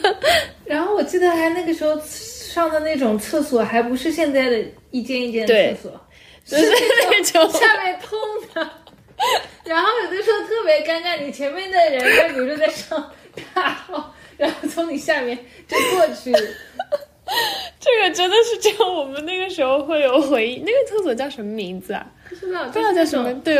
[0.65, 6.01] 然后我记得还那个时候上的那种厕所还不是现在的一间一间的厕所。
[6.45, 6.63] 就是
[7.09, 8.15] 那种下面通
[8.53, 8.69] 的，
[9.65, 13.11] 然后有的时候特别尴尬，你前面的人他比如说在上
[13.53, 16.31] 大号，然后从你下面就过去，
[17.79, 20.57] 这个真的是这样，我们那个时候会有回忆。
[20.59, 22.05] 那个厕所叫什么名字啊？
[22.29, 23.57] 不知道不知道叫什么，对，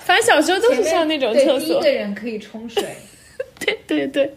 [0.00, 1.90] 反正小时候都是像那种厕所第一个。
[1.90, 2.84] 人可以冲水，
[3.58, 4.30] 对对对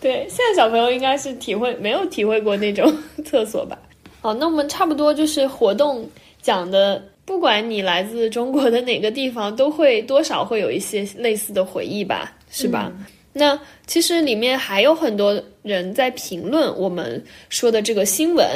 [0.00, 2.92] 对，现在小朋友应该是体会没有体会过那种
[3.24, 3.78] 厕所吧？
[4.20, 6.08] 好，那我们差不多就是活动
[6.42, 12.90] 讲的，不管你来自中国的哪个地方，都会多少会有一些类似的回忆吧，是吧？
[13.34, 18.46] 那其实里面还有很多人在评论我们说的这个新闻，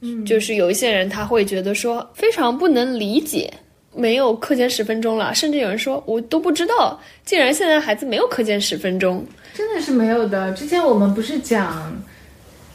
[0.00, 3.52] 嗯，就是有一些人他会觉得说非常不能理解。
[3.96, 9.26] 没有课间十分钟了，甚至有人说我都不知道，竟然现在孩子没有课间十分钟。
[9.54, 10.52] 真的是没有的。
[10.52, 12.00] 之前我们不是讲。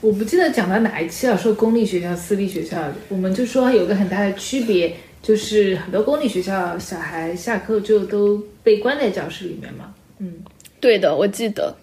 [0.02, 9.92] 我不记得讲到哪一期了，说公立学校、私立学校，我们就说有个很大的区别，就是很多公立学校小孩下课就都被关在教室里面嘛。
[10.20, 10.34] 嗯，
[10.80, 11.76] 对的，我记得。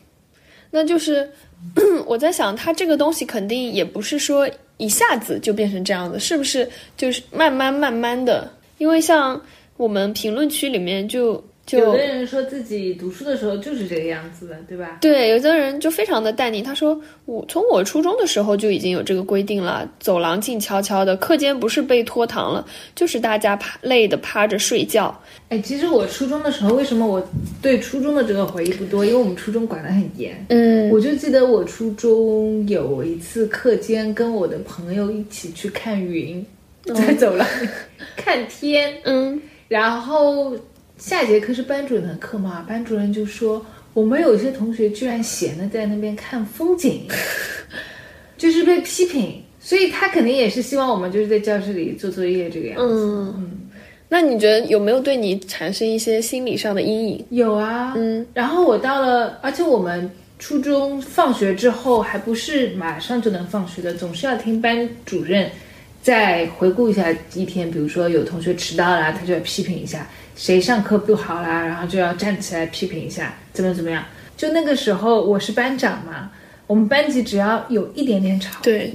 [0.70, 1.28] 那就是
[2.06, 6.68] 我在想，他这个东西肯定也不是说一下子就变成这样子，是不是？
[6.96, 8.48] 就是慢慢慢慢的，
[8.78, 9.40] 因为像
[9.76, 11.42] 我们评论区里面就
[11.78, 14.98] 有的人说自己读书的时候就是这个样子的，对吧？
[15.00, 25.16] 对，有的人就非常的淡定，他说我从我初中的时候就已经有这个规定了，走廊静悄悄的，课间不是被拖堂了，就是大家趴累的趴着睡觉。
[25.48, 27.22] 哎，其实我初中的时候，为什么我
[27.60, 29.04] 对初中的这个回忆不多？
[29.04, 30.44] 因为我们初中管得很严。
[30.48, 36.44] 嗯，我就记得我初中有一次课间跟我的朋友一起去看云，
[36.84, 37.68] 在走廊里
[38.16, 40.54] 看天，嗯，然后
[41.00, 47.08] 下节课是班主任的课嘛，班主任就说我们有些同学居然闲的在那边看风景，
[48.36, 52.84] 就是被批评，所以他肯定也是希望我们就是在教室里做作业这个样子。
[52.84, 53.60] 嗯。
[54.10, 57.24] 那你觉得有没有对你产生一些心理上的阴影？
[57.30, 65.48] 有啊，嗯，然后我到了，而且我们初中放学之后还不是马上就能放学的，总是要听班主任
[66.02, 70.06] 再回顾一下一天，比如说有同学迟到啦，他就要批评一下
[70.40, 74.02] 谁上课不好啦，然后就要站起来批评一下怎么怎么样。
[74.38, 76.30] 就那个时候我是班长嘛，
[76.66, 78.94] 我们班级只要有一点点吵，对，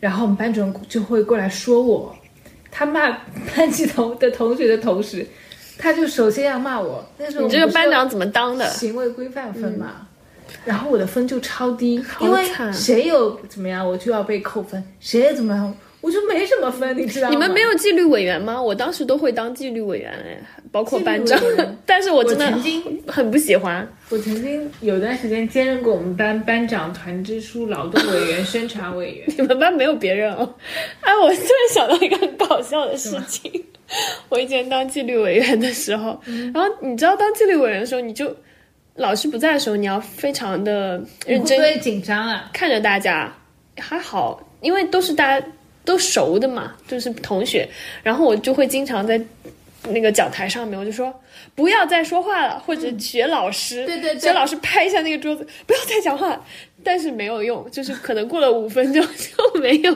[0.00, 2.14] 然后我们班主任就会过来说我，
[2.70, 3.10] 他骂
[3.56, 5.26] 班级同的同学的同时，
[5.78, 7.02] 他就首先要骂我。
[7.16, 8.68] 那时候你这个班长怎么当的？
[8.68, 10.06] 行为规范分嘛，
[10.66, 17.30] 然后我的分就超低，因为谁有怎么样我就要被扣分，谁怎么样我就没什么分，你知道吗？
[17.32, 18.60] 你们没有纪律委员吗？
[18.60, 20.36] 我当时都会当纪律委员哎，
[20.70, 21.40] 包括班长
[21.86, 23.88] 但是我真的我曾经很不喜欢。
[24.10, 29.26] 我曾经有段时间兼任过我们班班长、团支书、劳动委员、宣传委员。
[29.38, 30.54] 你们班没有别人哦。
[31.00, 33.64] 哎，我突然想到一个很搞笑的事情，
[34.28, 36.20] 我以前当纪律委员的时候，
[36.52, 38.34] 然后你知道当纪律委员的时候，你就
[38.96, 42.50] 老师不在的时候，你要非常的认真会紧张啊？
[42.52, 43.32] 看着大家，
[43.78, 45.46] 还好，因为都是大家
[45.84, 47.68] 都熟的嘛，就是同学，
[48.02, 49.20] 然后我就会经常在
[49.88, 51.12] 那个讲台上面，我就说
[51.54, 56.40] 不要再说话了，或者学老师，对对对学老师拍一下那个桌子，不要再讲话，
[56.84, 59.92] 但是没有用，就是可能过了五分钟就没有，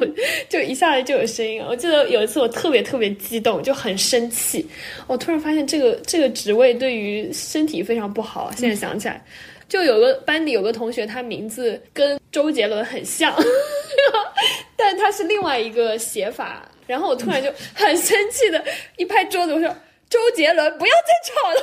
[0.49, 1.68] 就一下子就有声音了。
[1.68, 4.66] 我记得有一次我特别特别激动，就很生气，
[5.07, 9.25] 我突然发现这个这个职位对于身体非常不好，现在想起来。
[9.69, 13.35] 就有个班里有个同学，他名字跟周杰伦很像，
[14.77, 16.69] 但他是另外一个写法。
[16.87, 18.65] 然后我突然就很生气的
[18.97, 19.69] 一拍桌子，我说
[20.09, 21.61] ：“周杰伦，不要再吵了。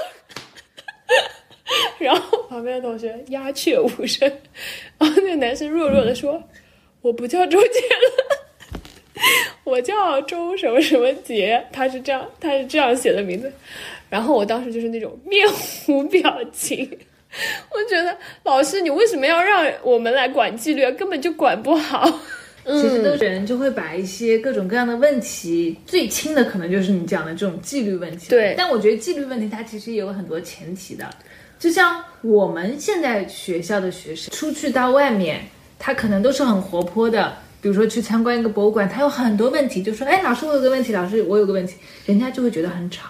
[1.97, 4.29] ”然后旁边的同学鸦雀无声，
[4.99, 6.43] 然后那个男生弱弱的说
[7.01, 8.11] ：“我不叫周杰伦，
[9.63, 13.49] 我叫周什么什么杰。”他是这样，他是这样写的名字。
[14.09, 15.47] 然后我当时就是那种面
[15.87, 16.99] 无表情。
[17.71, 20.91] 我觉得老师，你为什么要让我们来管纪律啊？
[20.91, 22.19] 根本就管不好。
[22.65, 28.29] 其实都人就会把一些各种各样的问题，最轻的可能就是你讲的这种纪律问题。
[28.29, 31.05] 对但我觉得纪律问题它其实也有很多前提的，
[31.59, 35.41] 就像我们现在学校的学生出去到外面，
[35.77, 37.33] 他可能都是很活泼的。
[37.61, 43.09] 比如说去参观一个博物馆，他有很多问题，就说：“哎，老师，我有个问题，老师，我有个问题。”人家就会觉得很吵。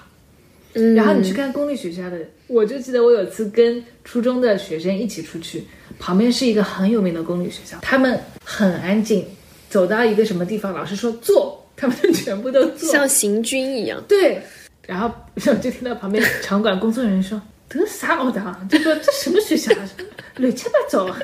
[0.76, 5.64] 嗯然后你去看公立学校的，我就记得我有次跟初中的学生一起出去，
[6.00, 9.26] 旁边是一个很有名的公立学校，他们很安静，
[9.70, 14.04] 走到一个什么地方，老师说坐，他们就全部都坐，像行军一样。
[14.08, 14.42] 对，
[14.88, 17.42] 然后我 就听到旁边场馆工作人员说。
[17.70, 18.68] 得啥学堂？
[18.70, 19.90] 就说这什么学校啊？
[20.38, 21.20] 乱七八糟啊！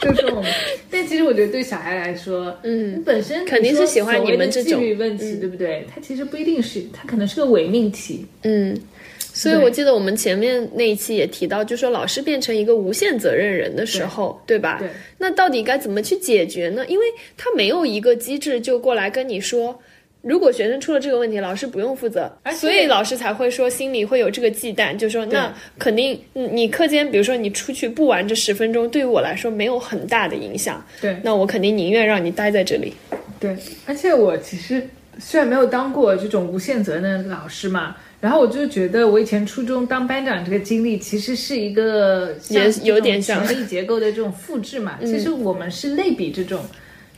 [0.00, 0.50] 就说我们，
[0.88, 5.84] 但其实我觉得对小孩来说，嗯你本身肯定是喜欢你们这种律问题，对不对？
[5.92, 8.24] 他其实不一定是，他可能是个伪命题。
[8.44, 8.76] 嗯，
[9.18, 14.76] 所以我记得我们前面那一期也提到，就说老师变成一个无限责任人的时候，对吧？
[14.78, 16.86] 对那到底该怎么去解决呢？
[16.86, 19.80] 因为他没有一个机制就过来跟你说。
[20.24, 32.94] 如果学生出了这个问题，老师不用负责，而所以老师才会说心里会有这个忌惮，就说那肯定嗯你课间，比如说你出去不玩这十分钟，对于我来说没有很大的影响，对那我肯定宁愿让你待在这里。
[33.38, 33.54] 对，
[33.86, 44.98] 而且我其实虽然没有当过这种无限责任的老师嘛，然后我就觉得我以前初中当班长这个经历，其实是一个也有点像权力结构的这种复制嘛。
[45.02, 46.64] 其实我们是类比这种，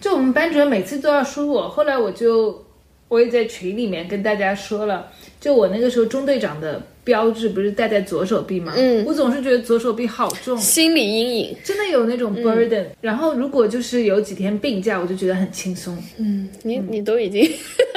[0.00, 2.65] 就我们班主任每次都要说我，后来我就
[3.08, 8.72] 我也在群里面跟大家说了，就我那个时候中队长的标志不是戴在左手臂吗？
[8.76, 10.58] 嗯我总是觉得左手臂好重。
[10.58, 15.96] 心理阴影，真的有那种 burden，、然后如果就是有几天病假，我就觉得很轻松。
[16.16, 17.48] 嗯，你你都已经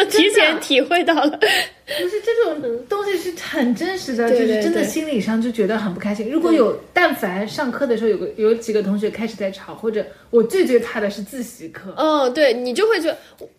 [0.10, 6.30] 提前体会到了，不是这种东西是很真实的，对对就是真的心理上就觉得很不开心。
[6.30, 13.18] 如果有但凡上课的时候有个有几个同学开始在吵，或者我最最怕的是自习课，嗯，对你就会觉得，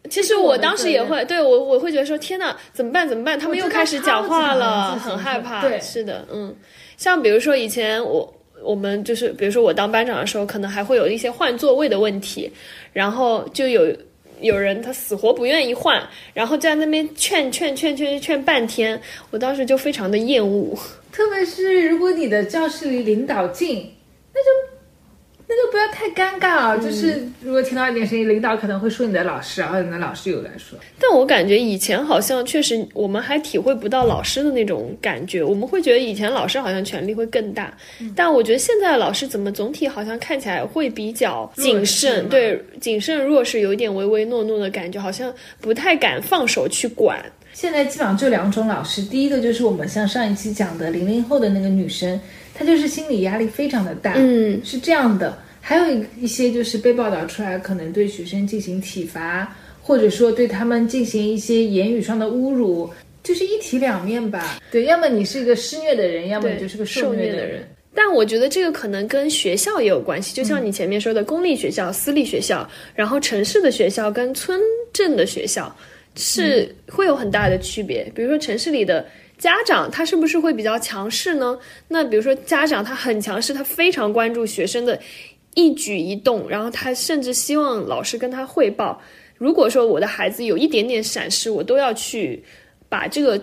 [0.08, 3.08] 其实我当时也会，对我我会觉得说，天呐，怎么办？
[3.08, 3.38] 怎么办？
[3.38, 5.62] 他们又开始讲话了，很害怕。
[5.62, 6.54] 对是的，嗯，
[6.96, 12.50] 像比如说以前我我们就是，比如说我当班长的时候，可能还会有一些换座位的问题，
[12.92, 13.86] 然后就有。
[14.40, 16.02] 有人他死活不愿意换，
[16.34, 19.00] 然后在那边劝劝劝劝劝半天，
[19.30, 20.78] 我当时就非常的厌恶。
[21.12, 23.94] 特别是如果你的教室离领导近，
[24.32, 24.50] 那就
[25.52, 26.76] 那就不要太尴尬啊。
[26.76, 37.76] 嗯就是如果听到一点声音，领导可能会说你的老师，然后你的老师又来说，但我感觉以前好像确实我们还体会不到老师的那种感觉，我们会觉得以前老师好像权力会更大，
[38.14, 47.20] 但我觉得现在的老师怎么总体好像看起来会比较谨慎，对谨慎弱势，有一点唯唯诺诺的感觉，好像不太敢放手去管。
[47.52, 52.18] 现在基本上就两种老师，第一个就是我们像上一期讲的零零后的那个女生，
[52.60, 55.34] 她就是心理压力非常的大，嗯，是这样的。
[55.62, 62.90] 还有一一些就是被报道出来，可能对学生进行体罚，或者说对他们进行一些言语上的侮辱，
[63.22, 64.60] 就是一体两面吧。
[64.70, 67.66] 对，要么你是一个施虐的人，要么你就是个受虐的人。
[67.94, 74.60] 但我觉得这个可能跟学校也有关系，就像你前面说的，公立学校、私立学校，然后城市的学校跟村
[74.92, 75.74] 镇的学校，
[76.14, 78.04] 是会有很大的区别。
[78.14, 79.06] 比如说城市里的
[79.40, 81.58] 家长，他是不是会比较强势呢？
[81.88, 85.00] 那比如说家长他很强势，他非常关注学生的
[85.54, 89.00] 一举一动，然后他甚至希望老师跟他汇报。
[89.38, 92.44] 如果说我的孩子有一点点闪失，我都要去
[92.90, 93.42] 把这个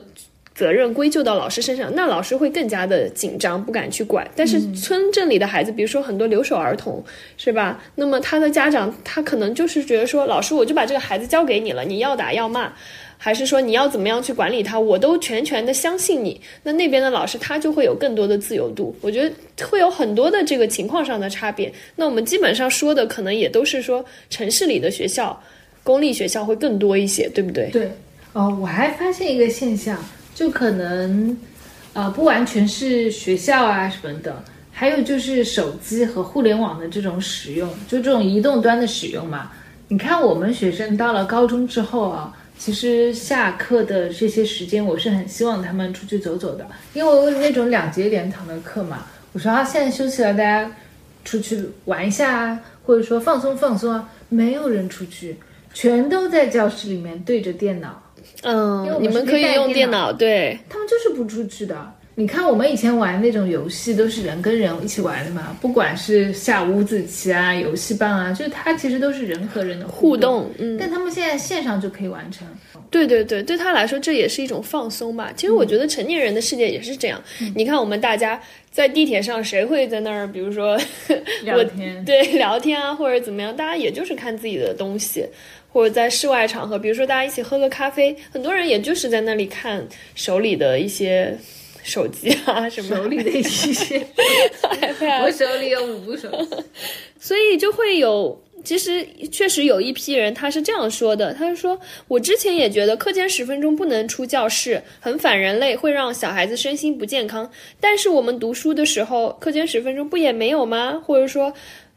[0.53, 4.29] 责任归咎到老师身上，那老师会更加的紧张，不敢去管。
[4.35, 7.03] 但是村镇里的孩子，比如说很多留守儿童，
[7.37, 7.83] 是吧？
[7.95, 12.71] 那么他的家长他可能就是觉得说，老师我就把这个孩子交给你了，你要打要骂，
[13.17, 16.39] 还是说你要怎么样去管理他，我都全权的相信你。
[16.63, 21.73] 那那边的老师他就会有更多的自由度，我觉得会有很多的这个情况上的差别。
[21.95, 25.41] 那我们基本上说的可能也都是说城市里的学校。
[25.83, 27.69] 公立学校会更多一些，对不对？
[27.69, 27.89] 对，
[28.33, 29.97] 哦，我还发现一个现象，
[30.35, 31.37] 就可能，
[31.93, 39.49] 呃，不完全是学校啊什么的，还有就是手机和互联网的这种使用，就这种移动端的使用嘛。
[39.87, 50.71] 你看，我们学生到了高中之后啊，其实下课的这些时间，我是很希望他们出去走走的，因为我有那种两节连堂的课嘛，我说啊，现在休息了，大家
[51.23, 55.37] 出去玩一下啊，或者说放松放松啊，没有人出去。
[55.73, 58.01] 全都在教室里面对着电脑，
[58.41, 61.93] 嗯，你们可以用电脑，对他们就是不出去的。
[62.19, 70.49] 你看我们以前玩那种游戏，都是人跟人一起玩的嘛，不管是下五子棋啊、游戏棒啊，就是它其实都是人和人的互动。
[70.57, 72.47] 嗯，但他们现在线上就可以完成。
[72.89, 75.31] 对对对，对他来说这也是一种放松吧。
[75.35, 77.21] 其实我觉得成年人的世界也是这样。
[77.53, 78.41] 你看我们大家
[78.71, 80.75] 在地铁上，谁会在那儿，比如说
[81.43, 85.23] 聊天，对聊天啊，或者怎么样，大家也就是看自己的东西。
[85.69, 91.37] 或者在室外场合，比如说大家一起喝个咖啡，很多人也就是在那里看手里的一些
[91.87, 92.95] 手机啊什么。
[92.95, 94.05] 手里的一些，
[95.23, 96.55] 我手里有五部手机，
[97.19, 98.39] 所以就会有。
[98.63, 101.79] 其实确实有一批人他是这样说的，他说
[102.09, 107.49] 我之前也觉得课间十分钟不能出教室，很反人类，会让小孩子身心不健康。
[107.79, 111.01] 但是我们读书的时候，课间十分钟不也没有吗？
[111.05, 111.53] 或者说。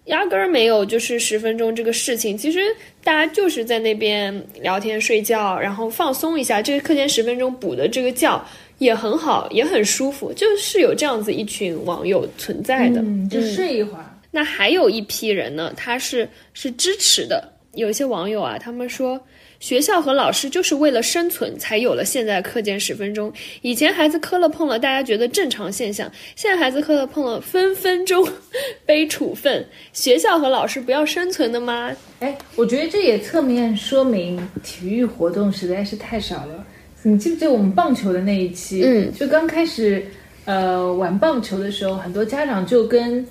[0.07, 2.37] 压根儿没有，就是十分钟这个事情。
[2.37, 2.75] 其实
[3.05, 6.61] 大家就是在那边聊天、睡觉，然后放松一下。
[6.61, 8.43] 这个课间十分钟补的这个觉
[8.81, 10.33] 也很好，也很舒服。
[10.33, 13.01] 就是有这样子一群网友存在的，
[13.31, 14.05] 就睡一会儿。
[14.33, 17.49] 那还有一批人呢，他是是支持的。
[17.75, 19.21] 有一些网友啊，他们说。
[19.61, 23.31] 学校和老师就是为了生存，才有了现在课间十分钟。
[23.61, 28.27] 以前孩子磕了碰了，大家觉得正常现象；现在孩子磕了碰了，分分钟
[28.87, 29.63] 背处分。
[29.93, 31.95] 学校和老师不要生存的吗？
[32.21, 36.65] 哎，我觉得这也侧面说明体育活动实在是太少了。
[37.03, 38.83] 你记不记得我们棒球的那一期？
[38.85, 40.05] 嗯，就刚开始
[40.45, 43.27] 呃玩棒球的时候，很多家长就跟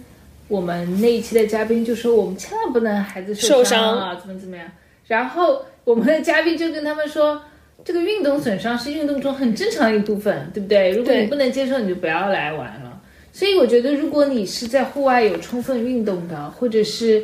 [0.48, 4.66] 我们那一期的嘉宾就说：“我们千万不能孩子受伤啊，怎么怎么样。”
[5.08, 5.64] 然后。
[5.86, 7.42] 我们的嘉宾就跟他们说，
[7.84, 10.92] 这个运动损伤是运动中很正常的一部分，对不对？
[10.92, 13.02] 如果你不能接受，你就不要来玩了。
[13.34, 17.24] 所以我觉得，如果你是在户外有充分运动的，或者是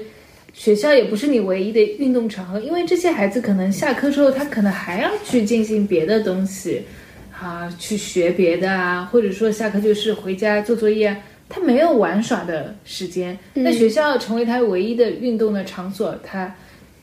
[0.56, 6.82] 学校也不是你唯一的运动场合，因为这些孩子可能下课之后，他可能还要去进行别的东西，
[7.38, 11.16] 啊，去学别的啊，或者说下课就是回家做作业，
[11.50, 13.38] 他没有玩耍的时间。
[13.54, 16.56] 那学校成为他唯一的运动的场所，他。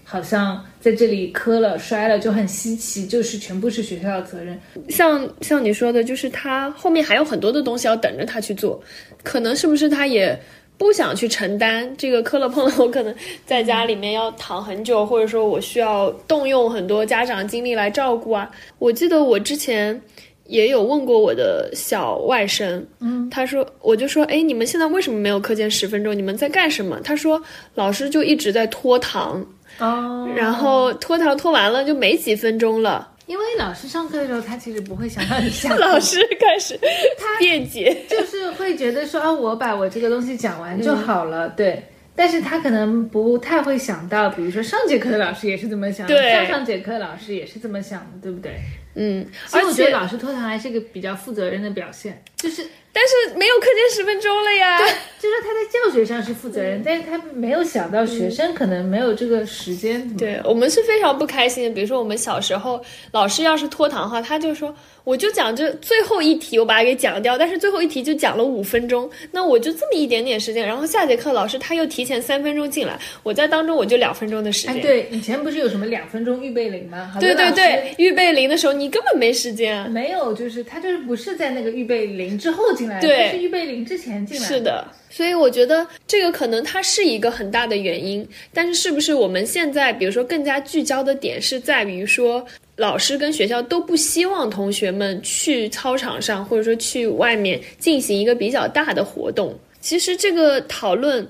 [0.05, 4.61] 好像在这里磕了摔了就很稀奇，就是全部是学校的责任。
[4.90, 8.78] 像像你说的，就是他后面还有很多的东西要等着他去做，
[9.22, 10.38] 可能是不是他也
[10.82, 13.14] 不想去承担这个磕了碰了，我可能
[13.46, 18.50] 在家里面要躺很久，或者说我需要动用很多家长精力来照顾啊。
[18.78, 20.02] 我记得我之前
[20.46, 26.14] 也有问过我的小外甥，嗯，他说我就说，哎，你们现在为什么没有课间十分钟？
[26.14, 26.98] 你们在干什么？
[27.04, 27.40] 他说
[27.76, 29.46] 老师就一直在拖堂。
[29.78, 36.78] 哦，然后拖堂拖完了就没几分钟了，因为老师上课的时候他其实不会想到你下课， 老师开始
[37.16, 41.82] 他辩解，就是会觉得说啊，我把我这个东西讲完就好了，对。
[42.14, 48.52] 但是他可能不太会想到，比如说上节课的老师也是这么想，的，上上节课的老师也是这么想的，对不对？
[48.96, 52.66] 嗯，所以我觉得老师拖堂还是一个比较负责任的表现，就是。
[52.93, 54.78] 但是没有课间十分钟了呀。
[54.78, 54.86] 对，
[55.18, 60.09] 就是他在教学上是负责任，但是他没有想到学生可能没有这个时间。
[60.16, 61.70] 对我们是非常不开心的。
[61.70, 62.82] 比如说我们小时候，
[63.12, 64.74] 老师要是拖堂的话，他就说。
[65.05, 74.76] 我就讲这最后一题，我把它给讲掉，但是最后一题就讲了五分钟，那我就这么一点点时间，然后下节课老师他又提前三分钟进来，我在当中我就两分钟的时间。
[74.76, 77.16] 哎对，以前不是有什么两分钟预备铃吗？
[77.18, 79.88] 对对对，预备铃的时候你根本没时间啊。
[79.88, 84.46] 没有，就是他就是不是在那个预备铃之后进来，对，是预备铃之前进来。
[84.46, 92.44] 是的，所以我觉得这个可能它是一个很大的原因，但是是不是我们现在比如说更加聚焦的点是在于说。
[92.76, 99.54] 老师跟学校都不希望同学们去操场上，或者说去外面进行一个比较大的活动。
[99.80, 101.24] 其实这个讨论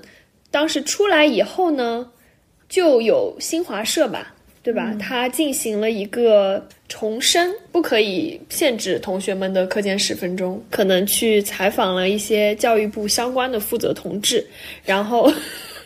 [0.49, 2.09] 当时出来以后呢，
[2.69, 4.32] 就有新华社吧，
[4.63, 4.95] 对吧？
[4.99, 14.47] 他进行了一个重申，不可以限制同学们的课间十分钟，可能去采访了一些教育部相关的负责同志，
[14.83, 15.31] 然后。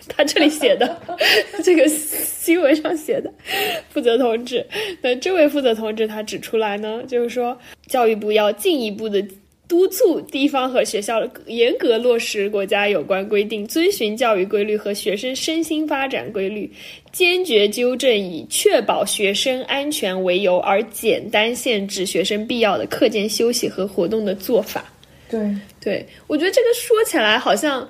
[0.10, 1.02] 他这里写的，
[1.66, 3.30] 这个新闻上写的，
[3.92, 4.66] 负责同志。
[5.02, 9.22] 那这位负责同志他指出来呢，就是说教育部要进一步的
[9.68, 16.72] 督促地方和学校严格落实国家有关规定，遵循教育规律和学生身心发展规律，
[17.12, 24.86] 坚决纠正以确保学生安全为由而简单限制学生必要的课间休息和活动的做法。
[25.30, 25.40] 对，
[25.82, 27.88] 对我觉得这个说起来好像。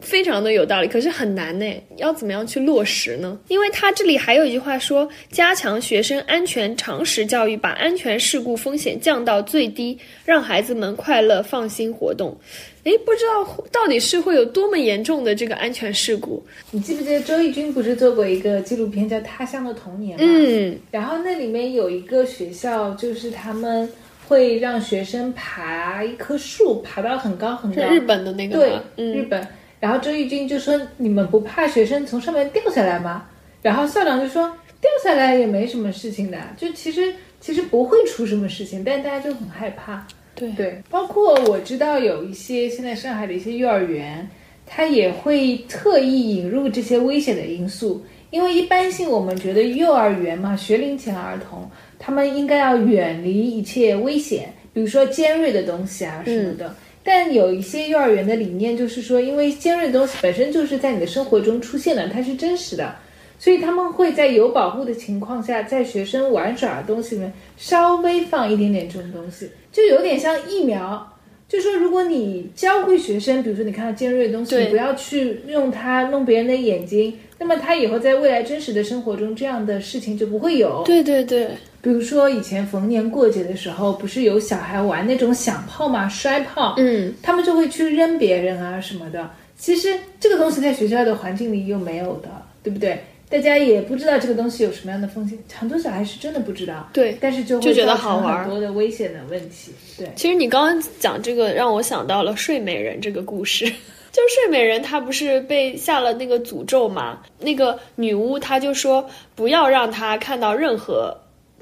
[0.00, 1.66] 非常的有道理，可是很难呢。
[1.96, 3.38] 要怎么样去落实呢？
[3.48, 12.36] 因为他这里还有一句话说，加强学生安全常识教育，把安全事故风险降到最低，让孩子们快乐放心活动。
[12.84, 16.42] 诶，不知道到底是会有多么严重的这个安全事故。
[16.70, 20.28] 你记不记得周轶君不是做过一个纪录片叫《他乡的童年》吗？
[20.30, 23.86] 嗯，然后那里面有一个学校，就是他们
[24.26, 27.82] 会让学生爬一棵树，爬到很高很高。
[27.82, 29.46] 是日本的那个对吗？，嗯，日本。
[29.80, 33.24] 然后周轶君就说：“你们不怕学生从上面掉下来吗？”
[33.62, 34.48] 然后校长就说
[34.80, 44.28] ：“掉下来也没什么事情的，就其实其实不会出什么事情，但大家就很害怕。”对对，包括我知道有一些现在上海的一些幼儿园，
[44.66, 51.68] 它也会特意引入这些危险的因素，因为一般性我们觉得幼儿园嘛，学龄前儿童
[51.98, 56.72] 他们应该要远离一切危险，比如说尖锐的东西啊什么的。
[57.10, 62.94] 但有一些幼儿园的理念就是说，因为尖锐的东西本身就是在你的生活中出现的，它是真实的，
[63.38, 71.14] 所以他们会在有保护的情况下，在学生玩耍的东西里面稍微放一点点这种东西，就有点像疫苗。
[71.48, 80.82] 就说如果你教会学生，比如说你看到尖锐的东西，你不要去用它弄别人的眼睛，那么他以后在未来真实的生活中，这样的事情就不会有。
[80.84, 81.48] 对对对，
[81.80, 89.30] 比如说以前逢年过节的时候，不是有小孩玩那种响炮嘛，摔炮，嗯，他们就会去扔别人啊什么的。
[89.56, 92.28] 其实这个东西在学校的环境里又没有的，
[92.62, 92.98] 对不对？
[93.30, 99.70] 大家也不知道这个东西有什么样的风险，很多小孩是真的不知道，对但是就会就觉得好玩很多的危险的问题。
[99.98, 103.66] 对，其实你刚刚讲这个，让我想到了睡美人这个故事。
[104.10, 107.20] 就是睡美人，她不是被下了那个诅咒嘛？
[107.38, 111.14] 那个女巫她就说不要让她看到任何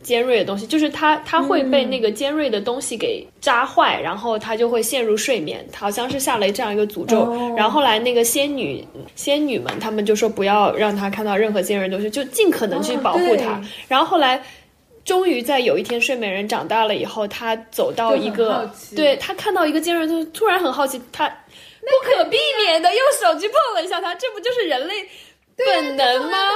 [0.07, 7.23] 尖锐的东西，就是他他会被那个尖锐的东西给扎坏，然后他就会陷入睡眠，好像是下了这样一个诅咒。
[7.23, 8.87] 哦然后后来那个仙女
[9.17, 13.61] 仙女们，他们就说不要让她看到任何尖锐的东西，就尽可能去哦保护她。
[13.61, 14.41] 对然后后来。
[15.07, 24.95] 终于在有一天，睡美人长大了以后，她走到一个，对她看到一个尖锐，就突然很好奇，她不可避免的用手去碰了一下它，这不就是人类
[25.57, 26.51] 本能吗？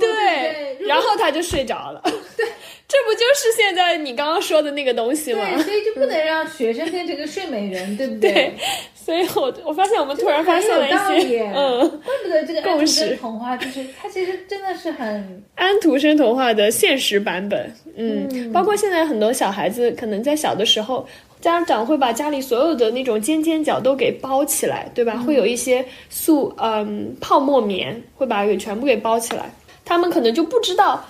[0.00, 0.88] 对对？
[0.88, 2.00] 然后她就睡着了。
[2.34, 2.46] 对，
[2.86, 5.40] 这不就是现在你刚刚说的那个东西吗？
[5.54, 8.52] 对，所以就不能让学生变成个睡美人，对不对，
[8.94, 21.08] 所以我我发现我们突然发现了一些，嗯，怪不得这个 安徒生童话就是它其实真的是很安徒生童话的现实版本，嗯，嗯包括现在很多小孩子可能在小的时候，
[21.40, 25.16] 家长会把家里所有的那种尖尖角都给包起来，对吧？
[25.26, 29.50] 会有一些塑嗯泡沫棉，会把它给全部给包起来，
[29.86, 31.02] 他们可能就不知道。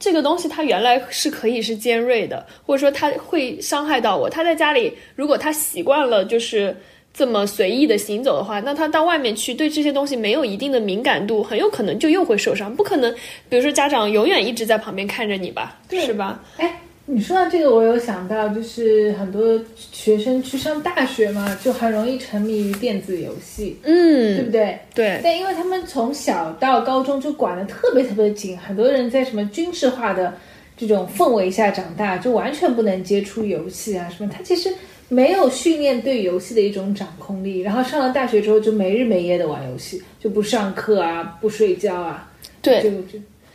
[0.00, 4.28] 这个东西它原来是可以是尖锐的，或者说它会伤害到我。
[4.30, 6.74] 他在家里，如果他习惯了就是
[7.12, 12.74] 这么随意的行走的话，那他到外面去对这些东西没有一定的敏感度，很有可能就又会受伤。
[12.74, 13.14] 不可能，
[13.50, 16.42] 比如说家长永远一直在旁边看着你吧，是吧？
[16.56, 16.80] 哎，
[17.12, 24.78] 你说到这个，我有想到，就是很多学生去上大学嘛，就很容易沉迷于电子游戏，嗯对不嗯，对？
[24.94, 30.32] 对，但因为他们从小到高中就管得特别特别紧，很多人在什么军事化的
[30.76, 34.30] 这种氛围下长大，就完全不能接触游戏啊什么。
[34.32, 34.72] 他其实
[35.08, 42.30] 没有训练对游戏的一种掌控力，然后上了大学之后就没日没夜的玩游戏，就不上课啊，不睡觉啊，
[42.62, 42.90] 对就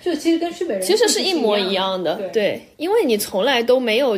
[0.06, 4.16] 就就其实跟睡美人其实是是一模一一样的，对对，因为你从来都没有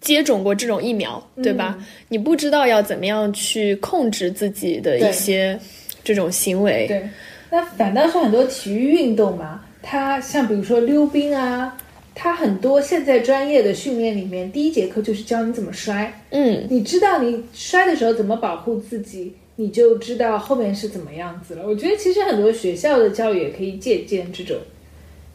[0.00, 1.78] 接种过这种疫苗，对吧？
[2.08, 5.58] 你不知道要怎么样去控制自己的一些
[6.02, 7.06] 这种行为，对，
[7.50, 11.76] 那反倒是很多体育运动嘛，它像比如说溜冰啊，
[12.14, 16.10] 它很多现在专业的训练里面，第一节课就是教你怎么摔。
[16.30, 21.66] 嗯，你知道你摔的时候怎么保护自己，你就知道后面是怎么样子了。
[21.66, 24.56] 我觉得其实很多学校的教育也可以借鉴这种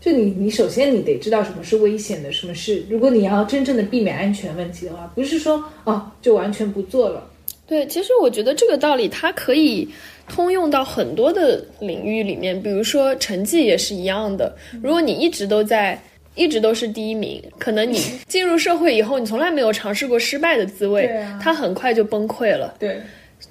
[0.02, 7.26] 就你你首先你得知道什么是危险的，什么是如果你要真正的避免安全问题的话，不是说哦就完全不做了。
[7.68, 9.88] 对，其实我觉得这个道理它可以
[10.28, 14.54] 通用到很多的领域里面，比如说成绩也是一样的。
[14.82, 15.98] 如果你一直都在，
[16.36, 22.76] 一直都是第一名，可能你进入社会以后，你从来没有尝试过失败的滋味它很快就崩溃了。
[22.80, 23.00] 对，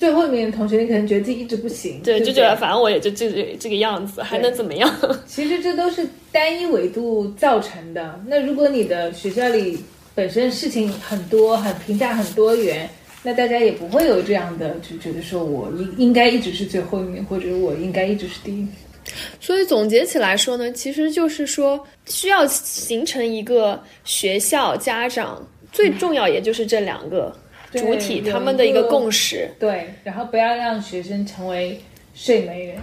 [0.00, 4.90] 最后面的同学你可能觉得自己一直不行，对，不就觉得反正我也就这这这个样子，还能怎么样？
[5.28, 8.18] 其实这都是单一维度造成的。
[8.26, 9.78] 那如果你的学校里
[10.14, 12.88] 本身事情很多，很评价很多元，
[13.22, 18.68] 那大家也不会有这样的就觉得说我应应该一直是最后一名，或者我应该一直是第一名。
[19.38, 29.48] 所以总结起来说呢，其实就是说需要形成一个学校、家长最重要，也就是这两个对主体他们的一个共识。
[29.58, 31.78] 对，然后不要让学生成为
[32.14, 32.76] 睡美人。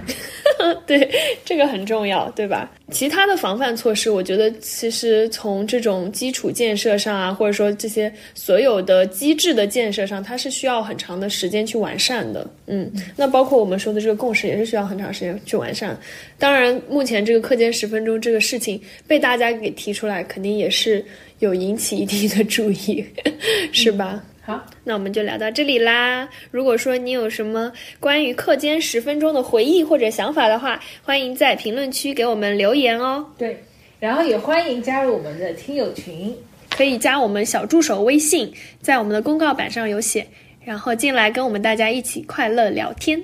[0.87, 1.07] 对，
[1.45, 2.71] 这个很重要，对吧？
[2.91, 12.49] 其他的防范措施，我觉得其实从这种基础建设上啊，或者说这些所有的机制的建设上，它是需要很长的时间去完善的。
[12.65, 15.95] 嗯，那包括我们说的这个共识，也是需要很长时间去完善。
[16.39, 21.05] 当然，目前这个课间十分钟这个事情被大家给提出来，肯定也是
[21.39, 23.05] 有引起一定的注意，
[23.71, 24.23] 是吧？
[24.47, 26.29] 好，那我们就聊到这里啦。
[26.51, 27.69] 如果说你有什么
[27.99, 33.25] 关于课间十分钟的回忆或者想法的话，欢迎在评论区给我们留言哦。
[33.37, 33.61] 对，
[33.99, 36.33] 然后也欢迎加入我们的听友群。
[36.69, 40.25] 可以加我们小助手微信，在我们的公告板上有写，
[40.63, 43.21] 然后进来跟我们大家一起快乐聊天。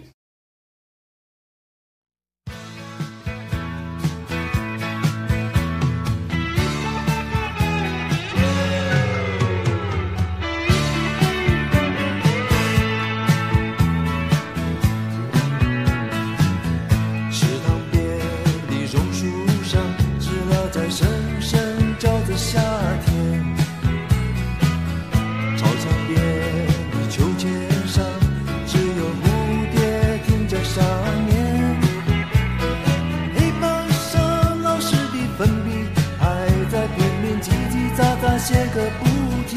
[38.43, 39.05] 歇个不
[39.47, 39.55] 停。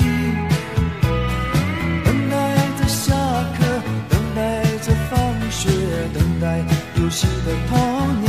[2.05, 2.35] 等待
[2.79, 3.13] 着下
[3.59, 5.19] 课，等待着放
[5.51, 5.69] 学，
[6.15, 6.61] 等待
[6.95, 7.77] 游戏的童
[8.21, 8.26] 年。